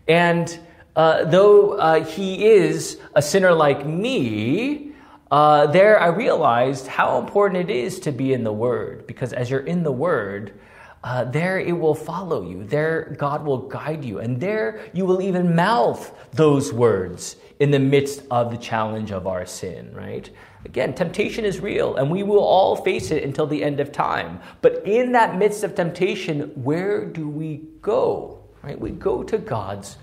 And 0.07 0.59
uh, 0.95 1.25
though 1.25 1.73
uh, 1.73 2.03
he 2.03 2.45
is 2.45 2.99
a 3.15 3.21
sinner 3.21 3.51
like 3.51 3.85
me, 3.85 4.91
uh, 5.31 5.67
there 5.67 5.99
I 5.99 6.07
realized 6.07 6.87
how 6.87 7.19
important 7.19 7.69
it 7.69 7.75
is 7.75 7.99
to 8.01 8.11
be 8.11 8.33
in 8.33 8.43
the 8.43 8.53
Word, 8.53 9.07
because 9.07 9.33
as 9.33 9.49
you're 9.49 9.65
in 9.65 9.83
the 9.83 9.91
Word, 9.91 10.59
uh, 11.03 11.23
there 11.25 11.59
it 11.59 11.73
will 11.73 11.95
follow 11.95 12.47
you. 12.47 12.63
There 12.63 13.15
God 13.17 13.45
will 13.45 13.67
guide 13.67 14.03
you. 14.03 14.19
And 14.19 14.39
there 14.39 14.89
you 14.93 15.05
will 15.05 15.21
even 15.21 15.55
mouth 15.55 16.11
those 16.31 16.73
words 16.73 17.35
in 17.59 17.71
the 17.71 17.79
midst 17.79 18.21
of 18.29 18.51
the 18.51 18.57
challenge 18.57 19.11
of 19.11 19.27
our 19.27 19.45
sin, 19.45 19.93
right? 19.93 20.29
Again, 20.65 20.93
temptation 20.93 21.45
is 21.45 21.59
real, 21.59 21.95
and 21.95 22.09
we 22.09 22.23
will 22.23 22.43
all 22.43 22.75
face 22.75 23.11
it 23.11 23.23
until 23.23 23.47
the 23.47 23.63
end 23.63 23.79
of 23.79 23.91
time. 23.91 24.39
But 24.61 24.85
in 24.85 25.13
that 25.13 25.37
midst 25.37 25.63
of 25.63 25.75
temptation, 25.75 26.51
where 26.63 27.05
do 27.05 27.29
we 27.29 27.61
go? 27.81 28.43
Right? 28.61 28.79
We 28.79 28.91
go 28.91 29.23
to 29.23 29.37
God's 29.37 29.97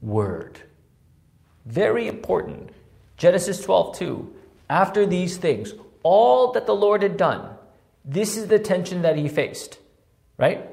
Word. 0.00 0.60
Very 1.64 2.08
important. 2.08 2.70
Genesis 3.16 3.62
12, 3.62 3.96
2. 3.98 4.34
After 4.68 5.06
these 5.06 5.36
things, 5.36 5.74
all 6.02 6.52
that 6.52 6.66
the 6.66 6.74
Lord 6.74 7.02
had 7.02 7.16
done, 7.16 7.48
this 8.04 8.36
is 8.36 8.48
the 8.48 8.58
tension 8.58 9.02
that 9.02 9.16
he 9.16 9.28
faced, 9.28 9.78
right? 10.36 10.68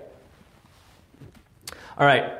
All 1.97 2.05
right. 2.05 2.38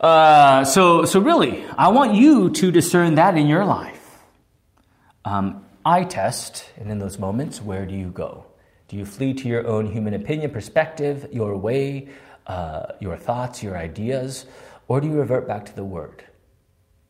Uh, 0.00 0.64
so, 0.64 1.04
so 1.04 1.20
really, 1.20 1.64
I 1.76 1.88
want 1.88 2.14
you 2.14 2.50
to 2.50 2.70
discern 2.70 3.16
that 3.16 3.36
in 3.36 3.48
your 3.48 3.64
life. 3.64 4.18
Um, 5.24 5.64
eye 5.84 6.04
test, 6.04 6.70
and 6.76 6.90
in 6.90 6.98
those 6.98 7.18
moments, 7.18 7.60
where 7.60 7.84
do 7.84 7.94
you 7.94 8.08
go? 8.08 8.46
Do 8.88 8.96
you 8.96 9.04
flee 9.04 9.34
to 9.34 9.48
your 9.48 9.66
own 9.66 9.86
human 9.86 10.14
opinion, 10.14 10.50
perspective, 10.50 11.28
your 11.32 11.56
way, 11.56 12.08
uh, 12.46 12.92
your 13.00 13.16
thoughts, 13.16 13.62
your 13.62 13.76
ideas, 13.76 14.46
or 14.86 15.00
do 15.00 15.08
you 15.08 15.14
revert 15.14 15.46
back 15.46 15.66
to 15.66 15.76
the 15.76 15.84
Word? 15.84 16.24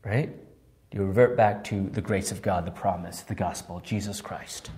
Right? 0.05 0.31
Do 0.91 0.99
You 0.99 1.05
revert 1.05 1.37
back 1.37 1.65
to 1.65 1.89
the 1.91 2.01
grace 2.01 2.33
of 2.33 2.41
God, 2.43 2.67
the 2.67 2.71
promise, 2.71 3.23
the 3.23 3.35
gospel, 3.35 3.81
Jesus 3.81 4.21
Christ. 4.21 4.71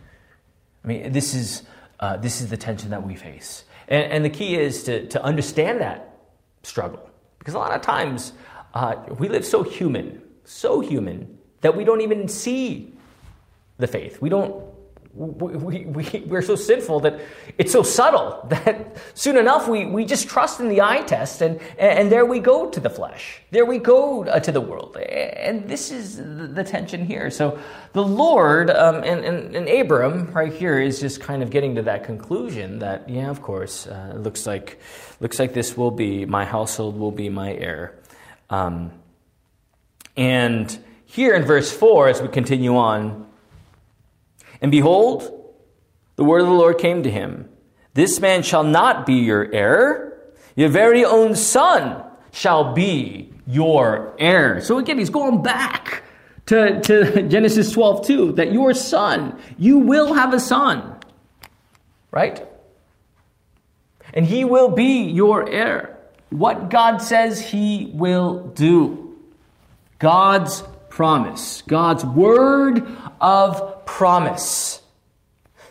I 0.84 0.88
mean, 0.88 1.12
this 1.12 1.34
is, 1.34 1.62
uh, 2.00 2.16
this 2.16 2.40
is 2.40 2.50
the 2.50 2.56
tension 2.56 2.90
that 2.90 3.06
we 3.06 3.14
face. 3.14 3.64
And, 3.86 4.12
and, 4.12 4.24
the 4.24 4.30
key 4.30 4.56
is 4.56 4.84
to, 4.84 5.06
to 5.08 5.22
understand 5.22 5.80
that 5.80 6.18
struggle. 6.62 7.09
Because 7.40 7.54
a 7.54 7.58
lot 7.58 7.72
of 7.72 7.82
times 7.82 8.34
uh, 8.74 8.94
we 9.18 9.28
live 9.28 9.44
so 9.44 9.64
human, 9.64 10.22
so 10.44 10.78
human, 10.78 11.38
that 11.62 11.76
we 11.76 11.82
don't 11.82 12.00
even 12.00 12.28
see 12.28 12.92
the 13.78 13.88
faith. 13.88 14.20
We 14.20 14.28
don't 14.28 14.62
we, 15.12 15.86
we, 15.86 16.22
we're 16.26 16.42
so 16.42 16.54
sinful 16.54 17.00
that 17.00 17.20
it's 17.58 17.72
so 17.72 17.82
subtle 17.82 18.46
that 18.48 18.96
soon 19.14 19.36
enough 19.36 19.66
we, 19.66 19.84
we 19.84 20.04
just 20.04 20.28
trust 20.28 20.60
in 20.60 20.68
the 20.68 20.80
eye 20.80 21.02
test 21.02 21.42
and, 21.42 21.60
and 21.78 22.12
there 22.12 22.24
we 22.24 22.38
go 22.38 22.70
to 22.70 22.78
the 22.78 22.90
flesh. 22.90 23.40
There 23.50 23.64
we 23.64 23.78
go 23.78 24.24
uh, 24.24 24.38
to 24.40 24.52
the 24.52 24.60
world. 24.60 24.96
And 24.96 25.68
this 25.68 25.90
is 25.90 26.16
the 26.16 26.62
tension 26.62 27.04
here. 27.04 27.30
So 27.30 27.58
the 27.92 28.04
Lord 28.04 28.70
um, 28.70 28.96
and, 28.96 29.24
and, 29.24 29.56
and 29.56 29.68
Abram 29.68 30.32
right 30.32 30.52
here 30.52 30.78
is 30.78 31.00
just 31.00 31.20
kind 31.20 31.42
of 31.42 31.50
getting 31.50 31.74
to 31.74 31.82
that 31.82 32.04
conclusion 32.04 32.78
that, 32.78 33.08
yeah, 33.08 33.30
of 33.30 33.42
course, 33.42 33.88
uh, 33.88 34.12
it 34.14 34.18
looks 34.18 34.46
like, 34.46 34.80
looks 35.18 35.40
like 35.40 35.54
this 35.54 35.76
will 35.76 35.90
be, 35.90 36.24
my 36.24 36.44
household 36.44 36.96
will 36.96 37.12
be 37.12 37.28
my 37.28 37.52
heir. 37.52 37.98
Um, 38.48 38.92
and 40.16 40.78
here 41.06 41.34
in 41.34 41.42
verse 41.42 41.72
4, 41.72 42.08
as 42.08 42.22
we 42.22 42.28
continue 42.28 42.76
on, 42.76 43.26
and 44.60 44.70
behold, 44.70 45.36
the 46.16 46.24
word 46.24 46.40
of 46.40 46.48
the 46.48 46.52
Lord 46.52 46.78
came 46.78 47.02
to 47.02 47.10
him 47.10 47.48
This 47.94 48.20
man 48.20 48.42
shall 48.42 48.64
not 48.64 49.06
be 49.06 49.14
your 49.14 49.52
heir, 49.52 50.20
your 50.54 50.68
very 50.68 51.04
own 51.04 51.34
son 51.34 52.04
shall 52.32 52.72
be 52.74 53.32
your 53.46 54.14
heir. 54.18 54.60
So 54.60 54.78
again, 54.78 54.98
he's 54.98 55.10
going 55.10 55.42
back 55.42 56.04
to, 56.46 56.80
to 56.80 57.22
Genesis 57.28 57.72
12 57.72 58.06
2 58.06 58.32
that 58.32 58.52
your 58.52 58.74
son, 58.74 59.40
you 59.58 59.78
will 59.78 60.14
have 60.14 60.34
a 60.34 60.40
son, 60.40 60.96
right? 62.10 62.46
And 64.12 64.26
he 64.26 64.44
will 64.44 64.70
be 64.70 65.04
your 65.04 65.48
heir. 65.48 65.96
What 66.30 66.70
God 66.70 66.98
says 66.98 67.40
he 67.40 67.90
will 67.94 68.48
do. 68.48 69.16
God's 69.98 70.62
promise, 71.00 71.62
God's 71.62 72.04
word 72.04 72.86
of 73.22 73.86
promise. 73.86 74.82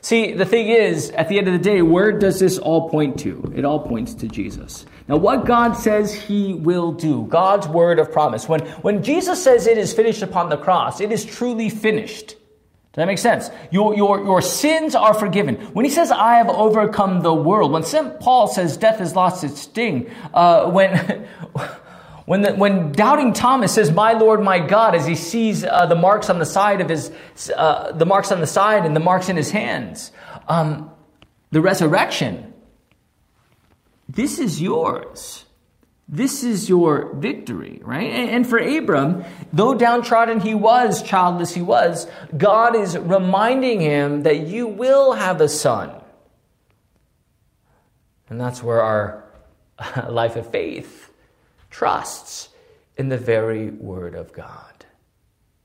See, 0.01 0.31
the 0.31 0.43
thing 0.43 0.69
is, 0.69 1.11
at 1.11 1.29
the 1.29 1.37
end 1.37 1.47
of 1.47 1.53
the 1.53 1.59
day, 1.59 1.83
where 1.83 2.11
does 2.11 2.39
this 2.39 2.57
all 2.57 2.89
point 2.89 3.19
to? 3.19 3.53
It 3.55 3.63
all 3.63 3.79
points 3.79 4.15
to 4.15 4.27
Jesus. 4.27 4.87
Now, 5.07 5.17
what 5.17 5.45
God 5.45 5.73
says 5.73 6.11
He 6.11 6.55
will 6.55 6.93
do, 6.93 7.27
God's 7.27 7.67
word 7.67 7.99
of 7.99 8.11
promise. 8.11 8.49
When, 8.49 8.61
when 8.81 9.03
Jesus 9.03 9.43
says 9.43 9.67
it 9.67 9.77
is 9.77 9.93
finished 9.93 10.23
upon 10.23 10.49
the 10.49 10.57
cross, 10.57 10.99
it 10.99 11.11
is 11.11 11.23
truly 11.23 11.69
finished. 11.69 12.29
Does 12.29 12.95
that 12.95 13.05
make 13.05 13.19
sense? 13.19 13.51
Your, 13.69 13.95
your, 13.95 14.23
your 14.23 14.41
sins 14.41 14.95
are 14.95 15.13
forgiven. 15.13 15.57
When 15.73 15.85
he 15.85 15.91
says, 15.91 16.09
I 16.09 16.37
have 16.37 16.49
overcome 16.49 17.21
the 17.21 17.35
world, 17.35 17.71
when 17.71 17.83
St. 17.83 18.19
Paul 18.19 18.47
says 18.47 18.77
death 18.77 18.97
has 18.97 19.15
lost 19.15 19.43
its 19.43 19.61
sting, 19.61 20.09
uh, 20.33 20.71
when, 20.71 21.27
When, 22.29 22.43
the, 22.43 22.53
when 22.53 22.91
doubting 22.91 23.33
Thomas 23.33 23.73
says, 23.73 23.89
"My 23.89 24.13
Lord, 24.13 24.43
my 24.43 24.59
God," 24.59 24.93
as 24.93 25.07
he 25.07 25.15
sees 25.15 25.63
uh, 25.63 25.87
the 25.87 25.95
marks 25.95 26.29
on 26.29 26.37
the 26.37 26.45
side 26.45 26.79
of 26.79 26.87
his, 26.87 27.11
uh, 27.55 27.91
the 27.93 28.05
marks 28.05 28.31
on 28.31 28.39
the 28.39 28.45
side 28.45 28.85
and 28.85 28.95
the 28.95 28.99
marks 28.99 29.29
in 29.29 29.35
his 29.35 29.49
hands, 29.49 30.11
um, 30.47 30.91
the 31.49 31.59
resurrection. 31.59 32.53
This 34.07 34.37
is 34.37 34.61
yours. 34.61 35.43
This 36.07 36.43
is 36.43 36.69
your 36.69 37.15
victory, 37.15 37.81
right? 37.83 38.11
And, 38.11 38.29
and 38.29 38.47
for 38.47 38.59
Abram, 38.59 39.23
though 39.51 39.73
downtrodden 39.73 40.39
he 40.39 40.53
was, 40.53 41.01
childless 41.01 41.55
he 41.55 41.63
was, 41.63 42.05
God 42.37 42.75
is 42.75 42.95
reminding 42.95 43.81
him 43.81 44.21
that 44.21 44.41
you 44.41 44.67
will 44.67 45.13
have 45.13 45.41
a 45.41 45.49
son. 45.49 45.99
And 48.29 48.39
that's 48.39 48.61
where 48.61 48.83
our 48.83 49.23
life 50.07 50.35
of 50.35 50.51
faith 50.51 51.08
trusts 51.69 52.49
in 52.97 53.09
the 53.09 53.17
very 53.17 53.69
word 53.71 54.15
of 54.15 54.33
God. 54.33 54.85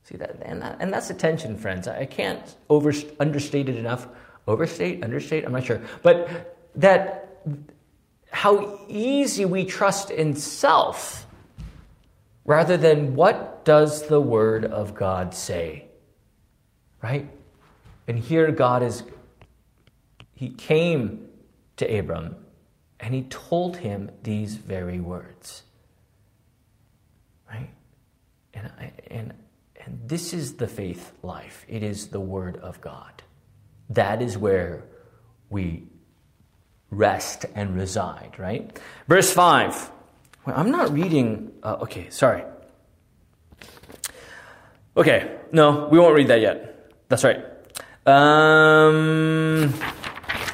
See 0.05 0.17
that, 0.17 0.37
and, 0.43 0.61
that, 0.63 0.77
and 0.81 0.93
that's 0.93 1.09
the 1.09 1.15
tension, 1.15 1.57
friends. 1.57 1.89
I 1.89 2.05
can't 2.05 2.57
over, 2.69 2.93
understate 3.19 3.69
it 3.69 3.77
enough. 3.77 4.07
Overstate, 4.47 5.03
understate, 5.03 5.47
I'm 5.47 5.53
not 5.53 5.65
sure. 5.65 5.81
But 6.03 6.61
that 6.77 7.39
how 8.31 8.81
easy 8.89 9.45
we 9.45 9.65
trust 9.65 10.11
in 10.11 10.35
self 10.35 11.27
rather 12.45 12.77
than 12.77 13.15
what 13.15 13.65
does 13.65 14.07
the 14.09 14.21
word 14.21 14.65
of 14.65 14.95
God 14.95 15.35
say? 15.35 15.87
Right? 17.03 17.29
And 18.07 18.19
here 18.19 18.51
God 18.53 18.83
is 18.83 19.05
he 20.35 20.51
came 20.51 21.29
to 21.77 21.99
Abram 21.99 22.37
and 23.01 23.15
he 23.15 23.23
told 23.23 23.79
him 23.79 24.11
these 24.23 24.57
very 24.57 25.01
words. 25.01 25.63
And, 28.55 28.71
and, 29.11 29.35
and 29.85 30.01
this 30.07 30.33
is 30.33 30.55
the 30.55 30.69
faith 30.69 31.13
life 31.23 31.65
it 31.69 31.83
is 31.83 32.09
the 32.09 32.21
Word 32.21 32.57
of 32.59 32.81
God. 32.81 33.23
That 33.91 34.23
is 34.23 34.39
where 34.39 34.85
we 35.51 35.85
rest 36.91 37.47
and 37.55 37.77
reside, 37.77 38.35
right? 38.39 38.79
Verse 39.09 39.33
5. 39.33 39.91
Well, 40.47 40.57
I'm 40.57 40.71
not 40.71 40.93
reading. 40.93 41.53
Uh, 41.63 41.79
okay, 41.83 42.09
sorry. 42.11 42.45
Okay, 44.97 45.39
no, 45.53 45.89
we 45.91 45.99
won't 45.99 46.15
read 46.15 46.29
that 46.29 46.41
yet. 46.41 46.93
That's 47.09 47.25
right. 47.25 47.45
Um, 48.07 49.73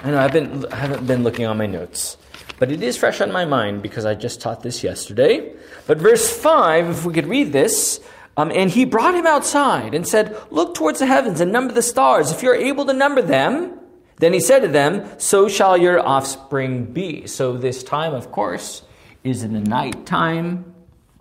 I 0.02 0.11
know 0.11 0.19
I've 0.19 0.33
been 0.33 0.64
I 0.73 0.76
haven't 0.76 1.07
been 1.07 1.23
looking 1.23 1.47
on 1.47 1.59
my 1.59 1.66
notes, 1.66 2.16
but 2.61 2.71
it 2.71 2.83
is 2.83 2.97
fresh 2.97 3.21
on 3.21 3.33
my 3.33 3.45
mind 3.45 3.83
because 3.83 4.05
I 4.05 4.14
just 4.14 4.40
taught 4.40 4.62
this 4.62 4.85
yesterday. 4.85 5.52
But 5.88 5.99
verse 5.99 6.31
five, 6.31 6.88
if 6.88 7.05
we 7.05 7.12
could 7.12 7.26
read 7.26 7.52
this, 7.52 7.99
um, 8.37 8.52
and 8.55 8.71
he 8.71 8.85
brought 8.85 9.17
him 9.17 9.26
outside 9.26 9.95
and 9.95 10.07
said, 10.07 10.37
"Look 10.50 10.75
towards 10.75 11.00
the 11.00 11.07
heavens 11.07 11.40
and 11.40 11.50
number 11.50 11.75
the 11.75 11.83
stars, 11.83 12.31
if 12.31 12.43
you're 12.45 12.55
able 12.55 12.85
to 12.87 12.93
number 12.93 13.23
them." 13.23 13.73
Then 14.19 14.33
he 14.35 14.40
said 14.40 14.61
to 14.61 14.69
them, 14.69 15.05
"So 15.19 15.49
shall 15.49 15.76
your 15.76 15.99
offspring 16.07 16.85
be." 16.85 17.26
So 17.26 17.57
this 17.57 17.83
time, 17.83 18.14
of 18.14 18.31
course, 18.31 18.83
is 19.25 19.43
in 19.43 19.55
the 19.55 19.61
nighttime 19.61 20.75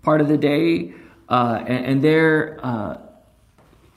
part 0.03 0.22
of 0.22 0.27
the 0.27 0.38
day, 0.38 0.93
uh, 1.29 1.63
and, 1.65 1.86
and 1.86 2.01
there. 2.03 2.60
Uh, 2.62 2.98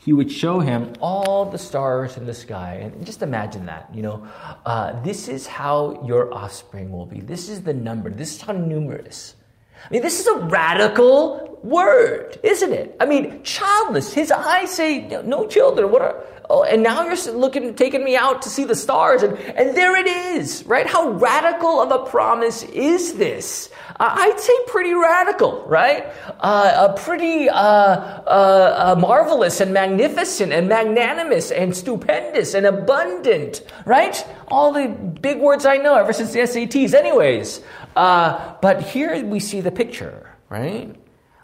he 0.05 0.13
would 0.13 0.33
show 0.33 0.59
him 0.59 0.93
all 1.01 1.45
the 1.45 1.59
stars 1.59 2.17
in 2.17 2.27
the 2.27 2.35
sky. 2.35 2.75
And 2.83 3.07
just 3.07 3.23
imagine 3.23 3.67
that, 3.67 3.89
you 3.95 4.03
know, 4.03 4.27
uh, 4.67 5.01
this 5.03 5.29
is 5.29 5.47
how 5.47 6.05
your 6.05 6.35
offspring 6.35 6.91
will 6.91 7.07
be. 7.07 7.21
This 7.21 7.49
is 7.49 7.63
the 7.63 7.73
number. 7.73 8.11
This 8.11 8.35
is 8.35 8.41
how 8.43 8.53
numerous. 8.53 9.37
I 9.85 9.93
mean, 9.93 10.03
this 10.03 10.21
is 10.21 10.27
a 10.27 10.39
radical 10.39 11.59
word, 11.63 12.39
isn't 12.43 12.73
it? 12.73 12.97
I 13.01 13.07
mean, 13.07 13.43
childless. 13.43 14.13
His 14.13 14.31
eyes 14.31 14.71
say, 14.73 15.07
no 15.25 15.47
children. 15.47 15.91
What 15.91 16.03
are, 16.03 16.25
oh, 16.51 16.65
and 16.65 16.83
now 16.83 17.05
you're 17.05 17.35
looking, 17.35 17.75
taking 17.75 18.05
me 18.05 18.17
out 18.17 18.43
to 18.43 18.51
see 18.51 18.65
the 18.65 18.75
stars, 18.75 19.23
and, 19.23 19.39
and 19.39 19.77
there 19.77 19.97
it 19.97 20.07
is, 20.07 20.65
right? 20.67 20.87
How 20.87 21.11
radical 21.11 21.81
of 21.81 21.93
a 21.93 22.11
promise 22.11 22.65
is 22.65 23.15
this? 23.15 23.71
Uh, 24.01 24.11
I'd 24.19 24.41
say 24.41 24.53
pretty 24.67 24.93
radical, 24.95 25.65
right? 25.67 26.07
Uh, 26.41 26.93
pretty 26.95 27.49
uh, 27.49 27.57
uh, 27.57 28.95
uh, 28.97 29.01
marvelous 29.01 29.61
and 29.61 29.73
magnificent 29.73 30.53
and 30.53 30.69
magnanimous 30.69 31.51
and 31.53 31.77
stupendous 31.77 32.55
and 32.55 32.67
abundant, 32.67 33.63
right? 33.85 34.25
All 34.49 34.73
the 34.73 34.89
big 34.89 35.39
words 35.39 35.65
I 35.65 35.77
know 35.77 35.95
ever 35.95 36.13
since 36.13 36.33
the 36.33 36.41
SATs, 36.41 36.95
anyways. 36.95 37.61
Uh, 37.95 38.55
but 38.61 38.83
here 38.83 39.25
we 39.25 39.41
see 39.41 39.61
the 39.61 39.71
picture, 39.71 40.31
right? 40.49 40.95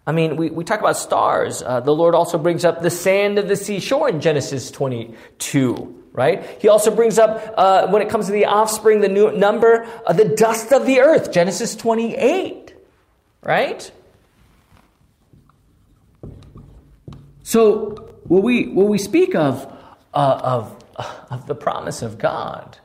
I 0.06 0.12
mean, 0.12 0.36
we, 0.36 0.48
we 0.48 0.64
talk 0.64 0.80
about 0.80 0.96
stars. 0.96 1.62
Uh, 1.62 1.80
the 1.80 1.94
Lord 1.94 2.14
also 2.14 2.38
brings 2.38 2.64
up 2.64 2.80
the 2.80 2.90
sand 2.90 3.38
of 3.38 3.46
the 3.46 3.56
seashore 3.56 4.08
in 4.08 4.22
Genesis 4.22 4.70
22, 4.70 6.04
right? 6.12 6.46
He 6.62 6.68
also 6.68 6.94
brings 6.94 7.18
up, 7.18 7.54
uh, 7.58 7.88
when 7.88 8.00
it 8.00 8.08
comes 8.08 8.24
to 8.26 8.32
the 8.32 8.46
offspring, 8.46 9.02
the 9.02 9.08
new 9.10 9.30
number, 9.32 9.86
uh, 10.06 10.14
the 10.14 10.24
dust 10.24 10.72
of 10.72 10.86
the 10.86 11.00
earth, 11.00 11.30
Genesis 11.30 11.76
28, 11.76 12.74
right? 13.42 13.92
So, 17.42 18.14
when 18.24 18.42
we, 18.42 18.68
when 18.68 18.88
we 18.88 18.98
speak 18.98 19.34
of, 19.34 19.70
uh, 20.14 20.40
of, 20.42 20.84
of 21.30 21.46
the 21.46 21.54
promise 21.54 22.00
of 22.00 22.16
God, 22.16 22.78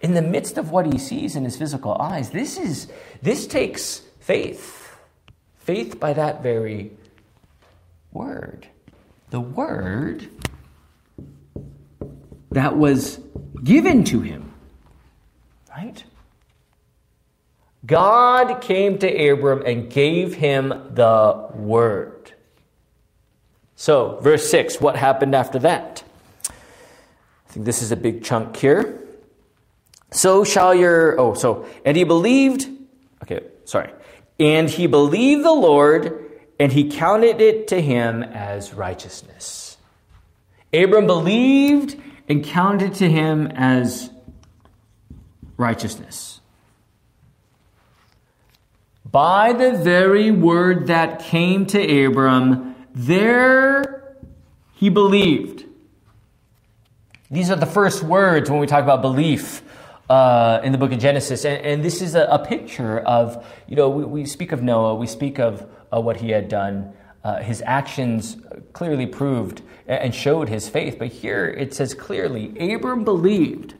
in 0.00 0.14
the 0.14 0.22
midst 0.22 0.58
of 0.58 0.70
what 0.70 0.86
he 0.86 0.98
sees 0.98 1.36
in 1.36 1.44
his 1.44 1.56
physical 1.56 1.94
eyes, 1.94 2.30
this 2.30 2.58
is 2.58 2.88
this 3.22 3.46
takes 3.46 4.02
faith. 4.20 4.96
Faith 5.58 6.00
by 6.00 6.12
that 6.12 6.42
very 6.42 6.92
word. 8.12 8.66
The 9.30 9.40
word 9.40 10.28
that 12.50 12.76
was 12.76 13.20
given 13.62 14.04
to 14.04 14.20
him. 14.20 14.52
Right? 15.70 16.02
God 17.84 18.60
came 18.60 18.98
to 18.98 19.30
Abram 19.30 19.62
and 19.64 19.90
gave 19.90 20.34
him 20.34 20.68
the 20.68 21.48
word. 21.54 22.32
So, 23.76 24.18
verse 24.20 24.50
6, 24.50 24.80
what 24.80 24.96
happened 24.96 25.34
after 25.34 25.58
that? 25.60 26.02
I 26.48 27.52
think 27.52 27.64
this 27.64 27.80
is 27.80 27.92
a 27.92 27.96
big 27.96 28.24
chunk 28.24 28.56
here. 28.56 29.07
So 30.10 30.44
shall 30.44 30.74
your, 30.74 31.20
oh, 31.20 31.34
so, 31.34 31.66
and 31.84 31.96
he 31.96 32.04
believed, 32.04 32.68
okay, 33.22 33.40
sorry. 33.64 33.90
And 34.40 34.70
he 34.70 34.86
believed 34.86 35.44
the 35.44 35.52
Lord, 35.52 36.30
and 36.58 36.72
he 36.72 36.90
counted 36.90 37.40
it 37.40 37.68
to 37.68 37.80
him 37.80 38.22
as 38.22 38.72
righteousness. 38.72 39.76
Abram 40.72 41.06
believed 41.06 42.00
and 42.28 42.44
counted 42.44 42.94
to 42.94 43.08
him 43.08 43.46
as 43.48 44.10
righteousness. 45.56 46.40
By 49.10 49.54
the 49.54 49.72
very 49.72 50.30
word 50.30 50.88
that 50.88 51.20
came 51.20 51.66
to 51.66 52.06
Abram, 52.06 52.76
there 52.94 54.16
he 54.74 54.90
believed. 54.90 55.64
These 57.30 57.50
are 57.50 57.56
the 57.56 57.66
first 57.66 58.02
words 58.02 58.50
when 58.50 58.60
we 58.60 58.66
talk 58.66 58.82
about 58.82 59.02
belief 59.02 59.62
uh, 60.08 60.60
in 60.62 60.72
the 60.72 60.78
book 60.78 60.92
of 60.92 60.98
Genesis. 60.98 61.44
And, 61.44 61.64
and 61.64 61.84
this 61.84 62.00
is 62.00 62.14
a, 62.14 62.24
a, 62.24 62.38
picture 62.38 62.98
of, 63.00 63.46
you 63.66 63.76
know, 63.76 63.88
we, 63.88 64.04
we, 64.04 64.24
speak 64.24 64.52
of 64.52 64.62
Noah, 64.62 64.94
we 64.94 65.06
speak 65.06 65.38
of 65.38 65.68
uh, 65.94 66.00
what 66.00 66.16
he 66.18 66.30
had 66.30 66.48
done. 66.48 66.94
Uh, 67.22 67.42
his 67.42 67.62
actions 67.66 68.36
clearly 68.72 69.06
proved 69.06 69.62
and 69.86 70.14
showed 70.14 70.48
his 70.48 70.68
faith. 70.68 70.98
But 70.98 71.08
here 71.08 71.46
it 71.46 71.74
says 71.74 71.94
clearly 71.94 72.72
Abram 72.72 73.04
believed, 73.04 73.74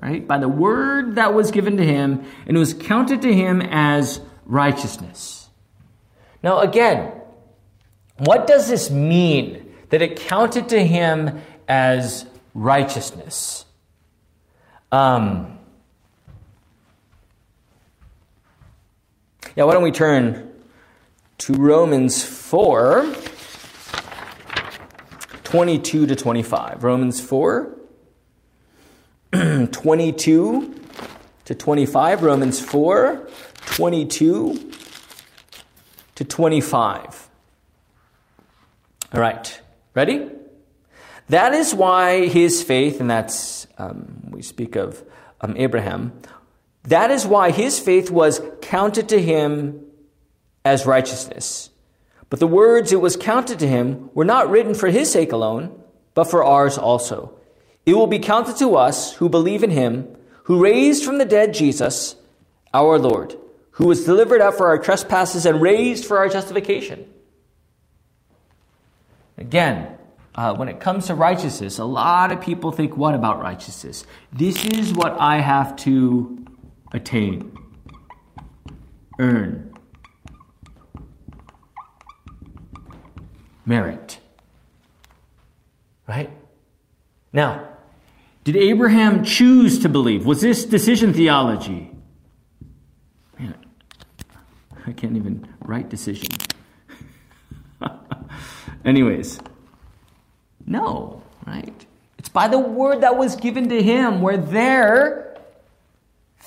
right, 0.00 0.26
by 0.26 0.38
the 0.38 0.48
word 0.48 1.16
that 1.16 1.34
was 1.34 1.50
given 1.50 1.76
to 1.76 1.84
him, 1.84 2.24
and 2.46 2.56
it 2.56 2.60
was 2.60 2.74
counted 2.74 3.22
to 3.22 3.32
him 3.32 3.60
as 3.62 4.20
righteousness. 4.46 5.48
Now, 6.42 6.60
again, 6.60 7.12
what 8.18 8.46
does 8.46 8.68
this 8.68 8.90
mean 8.90 9.74
that 9.90 10.02
it 10.02 10.16
counted 10.20 10.70
to 10.70 10.84
him 10.84 11.40
as 11.68 12.26
righteousness? 12.54 13.64
Um, 14.90 15.57
Yeah, 19.58 19.64
why 19.64 19.72
don't 19.72 19.82
we 19.82 19.90
turn 19.90 20.52
to 21.38 21.52
Romans 21.54 22.24
4, 22.24 23.12
22 25.42 26.06
to 26.06 26.14
25. 26.14 26.84
Romans 26.84 27.20
4, 27.20 27.76
22 29.72 30.80
to 31.44 31.54
25. 31.56 32.22
Romans 32.22 32.60
4, 32.60 33.28
22 33.66 34.72
to 36.14 36.24
25. 36.24 37.28
All 39.12 39.20
right, 39.20 39.60
ready? 39.92 40.30
That 41.30 41.52
is 41.52 41.74
why 41.74 42.28
his 42.28 42.62
faith, 42.62 43.00
and 43.00 43.10
that's, 43.10 43.66
um, 43.76 44.20
we 44.30 44.40
speak 44.42 44.76
of 44.76 45.02
um, 45.40 45.56
Abraham, 45.56 46.12
that 46.88 47.10
is 47.10 47.26
why 47.26 47.50
his 47.50 47.78
faith 47.78 48.10
was 48.10 48.40
counted 48.62 49.10
to 49.10 49.20
him 49.20 49.84
as 50.64 50.86
righteousness. 50.86 51.70
But 52.30 52.40
the 52.40 52.46
words 52.46 52.92
it 52.92 53.00
was 53.00 53.16
counted 53.16 53.58
to 53.60 53.68
him 53.68 54.10
were 54.14 54.24
not 54.24 54.50
written 54.50 54.74
for 54.74 54.88
his 54.88 55.10
sake 55.10 55.32
alone, 55.32 55.82
but 56.14 56.30
for 56.30 56.44
ours 56.44 56.76
also. 56.76 57.38
It 57.86 57.94
will 57.94 58.06
be 58.06 58.18
counted 58.18 58.56
to 58.58 58.76
us 58.76 59.14
who 59.14 59.28
believe 59.28 59.62
in 59.62 59.70
him, 59.70 60.08
who 60.44 60.62
raised 60.62 61.04
from 61.04 61.18
the 61.18 61.24
dead 61.24 61.54
Jesus, 61.54 62.16
our 62.72 62.98
Lord, 62.98 63.36
who 63.72 63.86
was 63.86 64.04
delivered 64.04 64.40
up 64.40 64.54
for 64.54 64.68
our 64.68 64.78
trespasses 64.78 65.46
and 65.46 65.60
raised 65.60 66.04
for 66.04 66.18
our 66.18 66.28
justification. 66.28 67.06
Again, 69.36 69.96
uh, 70.34 70.54
when 70.54 70.68
it 70.68 70.80
comes 70.80 71.06
to 71.06 71.14
righteousness, 71.14 71.78
a 71.78 71.84
lot 71.84 72.32
of 72.32 72.40
people 72.40 72.72
think, 72.72 72.96
what 72.96 73.14
about 73.14 73.40
righteousness? 73.40 74.06
This 74.32 74.64
is 74.64 74.92
what 74.92 75.16
I 75.18 75.40
have 75.40 75.76
to 75.76 76.47
attain, 76.92 77.56
earn, 79.18 79.72
merit. 83.66 84.18
Right? 86.06 86.30
Now, 87.32 87.68
did 88.44 88.56
Abraham 88.56 89.24
choose 89.24 89.80
to 89.80 89.88
believe? 89.88 90.24
Was 90.24 90.40
this 90.40 90.64
decision 90.64 91.12
theology? 91.12 91.90
Man, 93.38 93.54
I 94.86 94.92
can't 94.92 95.16
even 95.16 95.46
write 95.60 95.90
decision. 95.90 96.28
Anyways, 98.84 99.38
no, 100.64 101.22
right? 101.46 101.86
It's 102.18 102.30
by 102.30 102.48
the 102.48 102.58
word 102.58 103.02
that 103.02 103.18
was 103.18 103.36
given 103.36 103.68
to 103.68 103.82
him, 103.82 104.22
where 104.22 104.38
there 104.38 105.27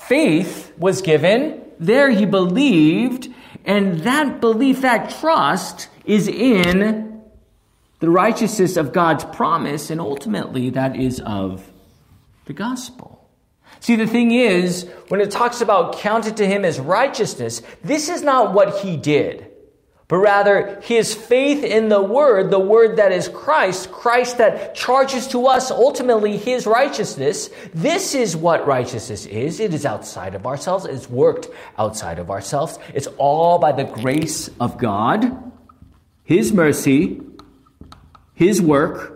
faith 0.06 0.72
was 0.78 1.02
given. 1.02 1.62
There 1.78 2.10
he 2.10 2.26
believed. 2.26 3.28
And 3.64 4.00
that 4.00 4.40
belief, 4.40 4.80
that 4.82 5.10
trust 5.20 5.88
is 6.04 6.28
in 6.28 7.22
the 8.00 8.10
righteousness 8.10 8.76
of 8.76 8.92
God's 8.92 9.24
promise. 9.24 9.90
And 9.90 10.00
ultimately, 10.00 10.70
that 10.70 10.96
is 10.96 11.20
of 11.20 11.70
the 12.46 12.52
gospel. 12.52 13.28
See, 13.80 13.96
the 13.96 14.06
thing 14.06 14.30
is, 14.30 14.88
when 15.08 15.20
it 15.20 15.30
talks 15.30 15.60
about 15.60 15.98
counted 15.98 16.36
to 16.36 16.46
him 16.46 16.64
as 16.64 16.78
righteousness, 16.78 17.62
this 17.82 18.08
is 18.08 18.22
not 18.22 18.52
what 18.52 18.80
he 18.80 18.96
did, 18.96 19.46
but 20.08 20.16
rather 20.18 20.80
his 20.82 21.14
faith 21.14 21.64
in 21.64 21.88
the 21.88 22.02
word, 22.02 22.50
the 22.50 22.58
word 22.58 22.96
that 22.96 23.12
is 23.12 23.28
Christ, 23.28 23.90
Christ 23.90 24.38
that 24.38 24.74
charges 24.74 25.26
to 25.28 25.46
us 25.46 25.70
ultimately 25.70 26.36
his 26.36 26.66
righteousness. 26.66 27.50
This 27.72 28.14
is 28.14 28.36
what 28.36 28.66
righteousness 28.66 29.26
is. 29.26 29.60
It 29.60 29.72
is 29.72 29.86
outside 29.86 30.34
of 30.34 30.46
ourselves. 30.46 30.84
It's 30.84 31.08
worked 31.08 31.48
outside 31.78 32.18
of 32.18 32.30
ourselves. 32.30 32.78
It's 32.92 33.08
all 33.16 33.58
by 33.58 33.72
the 33.72 33.84
grace 33.84 34.50
of 34.60 34.78
God, 34.78 35.52
his 36.24 36.52
mercy, 36.52 37.20
his 38.34 38.60
work, 38.60 39.11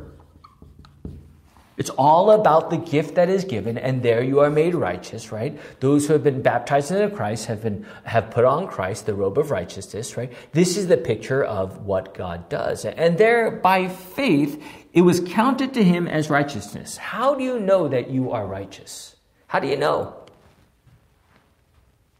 it's 1.76 1.90
all 1.90 2.30
about 2.30 2.70
the 2.70 2.78
gift 2.78 3.16
that 3.16 3.28
is 3.28 3.44
given, 3.44 3.76
and 3.76 4.02
there 4.02 4.22
you 4.22 4.40
are 4.40 4.48
made 4.48 4.74
righteous, 4.74 5.30
right? 5.30 5.58
Those 5.80 6.06
who 6.06 6.14
have 6.14 6.24
been 6.24 6.40
baptized 6.40 6.90
into 6.90 7.14
Christ 7.14 7.46
have 7.46 7.62
been 7.62 7.84
have 8.04 8.30
put 8.30 8.46
on 8.46 8.66
Christ, 8.66 9.04
the 9.04 9.14
robe 9.14 9.36
of 9.36 9.50
righteousness, 9.50 10.16
right? 10.16 10.32
This 10.52 10.78
is 10.78 10.86
the 10.86 10.96
picture 10.96 11.44
of 11.44 11.84
what 11.84 12.14
God 12.14 12.48
does. 12.48 12.86
And 12.86 13.18
there, 13.18 13.50
by 13.50 13.88
faith, 13.88 14.62
it 14.94 15.02
was 15.02 15.20
counted 15.20 15.74
to 15.74 15.84
him 15.84 16.08
as 16.08 16.30
righteousness. 16.30 16.96
How 16.96 17.34
do 17.34 17.44
you 17.44 17.60
know 17.60 17.88
that 17.88 18.08
you 18.08 18.30
are 18.32 18.46
righteous? 18.46 19.14
How 19.46 19.60
do 19.60 19.68
you 19.68 19.76
know? 19.76 20.16